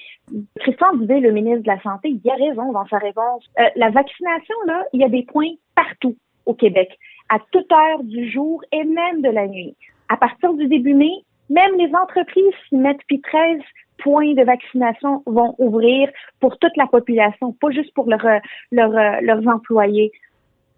Christian 0.59 0.93
Dubé, 0.95 1.19
le 1.19 1.31
ministre 1.31 1.63
de 1.63 1.67
la 1.67 1.81
Santé, 1.81 2.09
il 2.09 2.31
a 2.31 2.35
raison 2.35 2.71
dans 2.71 2.85
sa 2.87 2.97
réponse. 2.97 3.43
Euh, 3.59 3.63
la 3.75 3.89
vaccination, 3.89 4.55
là, 4.67 4.85
il 4.93 5.01
y 5.01 5.03
a 5.03 5.09
des 5.09 5.23
points 5.23 5.51
partout 5.75 6.15
au 6.45 6.53
Québec, 6.53 6.97
à 7.29 7.37
toute 7.51 7.71
heure 7.71 8.03
du 8.03 8.29
jour 8.31 8.63
et 8.71 8.83
même 8.83 9.21
de 9.21 9.29
la 9.29 9.47
nuit. 9.47 9.75
À 10.07 10.17
partir 10.17 10.53
du 10.53 10.67
début 10.67 10.93
mai, 10.93 11.11
même 11.49 11.75
les 11.77 11.93
entreprises 11.93 12.53
s'y 12.67 12.75
mettent, 12.75 13.03
puis 13.07 13.21
13 13.21 13.59
points 13.97 14.33
de 14.33 14.43
vaccination 14.43 15.23
vont 15.25 15.55
ouvrir 15.57 16.09
pour 16.39 16.57
toute 16.57 16.75
la 16.77 16.87
population, 16.87 17.51
pas 17.53 17.69
juste 17.71 17.93
pour 17.93 18.09
leur, 18.09 18.25
euh, 18.25 18.39
leur, 18.71 18.95
euh, 18.95 19.19
leurs 19.21 19.45
employés 19.47 20.11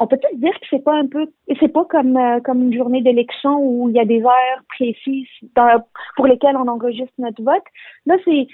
on 0.02 0.08
peut 0.08 0.18
peut-être 0.18 0.40
dire 0.40 0.54
que 0.60 0.66
c'est 0.70 0.84
pas 0.84 0.96
un 0.96 1.06
peu, 1.08 1.28
c'est 1.60 1.68
pas 1.72 1.86
comme 1.86 2.18
euh, 2.18 2.40
comme 2.42 2.64
une 2.64 2.74
journée 2.76 3.02
d'élection 3.02 3.58
où 3.60 3.88
il 3.90 3.96
y 3.96 4.00
a 4.00 4.06
des 4.06 4.22
heures 4.24 4.62
précises 4.70 5.28
dans- 5.56 5.84
pour 6.16 6.26
lesquelles 6.28 6.58
on 6.58 6.68
enregistre 6.68 7.14
notre 7.20 7.42
vote. 7.44 7.64
Là, 8.08 8.16
c'est 8.26 8.48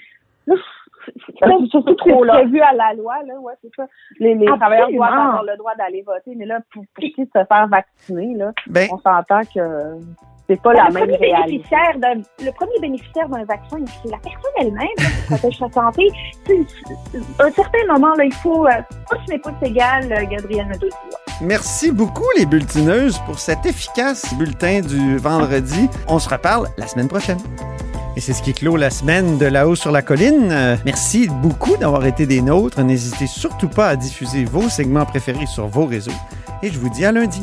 là, 0.46 0.54
c'est- 1.06 1.32
que 1.32 1.92
trop 1.94 2.24
prévu 2.26 2.60
à 2.60 2.72
la 2.74 2.92
loi, 2.92 3.14
là, 3.26 3.34
ouais, 3.40 3.54
c'est 3.62 3.70
ça. 3.76 3.86
Les, 4.20 4.34
les 4.34 4.46
travailleurs 4.46 4.90
doivent 4.92 5.12
avoir 5.12 5.42
le 5.44 5.56
droit 5.56 5.74
d'aller 5.76 6.02
voter, 6.02 6.34
mais 6.36 6.44
là, 6.44 6.60
pour, 6.72 6.84
pour 6.94 7.02
qui 7.04 7.14
se 7.24 7.44
faire 7.44 7.66
vacciner, 7.68 8.34
là, 8.34 8.52
Ben, 8.66 8.88
on 8.92 8.98
s'entend 8.98 9.40
que 9.54 9.96
c'est 10.46 10.60
pas 10.62 10.72
la 10.72 10.88
le 10.88 10.94
même 10.94 11.02
premier 11.04 11.16
réalité. 11.16 11.46
bénéficiaire 11.52 11.98
d'un 11.98 12.14
le 12.44 12.52
premier 12.52 12.78
bénéficiaire 12.80 13.28
d'un 13.28 13.44
vaccin, 13.44 13.78
c'est 14.02 14.10
la 14.10 14.18
personne 14.18 14.52
elle-même 14.60 14.96
qui 14.98 15.26
protège 15.28 15.58
sa 15.58 15.70
santé. 15.70 16.08
À 17.38 17.44
un 17.44 17.50
certain 17.50 17.86
moment, 17.92 18.14
là, 18.14 18.24
il 18.24 18.32
faut 18.32 18.66
euh, 18.66 18.70
pas 19.10 19.16
ce 19.26 19.32
n'est 19.32 19.38
pas 19.38 19.52
égal, 19.62 20.04
euh, 20.12 20.24
Gabriel 20.30 20.66
Nadeau-Dubois. 20.66 21.27
Merci 21.40 21.90
beaucoup, 21.90 22.26
les 22.36 22.46
bulletineuses, 22.46 23.18
pour 23.26 23.38
cet 23.38 23.66
efficace 23.66 24.24
bulletin 24.34 24.80
du 24.80 25.16
vendredi. 25.18 25.88
On 26.06 26.18
se 26.18 26.28
reparle 26.28 26.68
la 26.76 26.86
semaine 26.86 27.08
prochaine. 27.08 27.38
Et 28.16 28.20
c'est 28.20 28.32
ce 28.32 28.42
qui 28.42 28.52
clôt 28.52 28.76
la 28.76 28.90
semaine 28.90 29.38
de 29.38 29.46
là-haut 29.46 29.76
sur 29.76 29.92
la 29.92 30.02
colline. 30.02 30.48
Euh, 30.50 30.76
merci 30.84 31.28
beaucoup 31.28 31.76
d'avoir 31.76 32.04
été 32.04 32.26
des 32.26 32.42
nôtres. 32.42 32.82
N'hésitez 32.82 33.28
surtout 33.28 33.68
pas 33.68 33.88
à 33.88 33.96
diffuser 33.96 34.44
vos 34.44 34.68
segments 34.68 35.06
préférés 35.06 35.46
sur 35.46 35.68
vos 35.68 35.86
réseaux. 35.86 36.10
Et 36.62 36.72
je 36.72 36.78
vous 36.78 36.88
dis 36.90 37.04
à 37.04 37.12
lundi. 37.12 37.42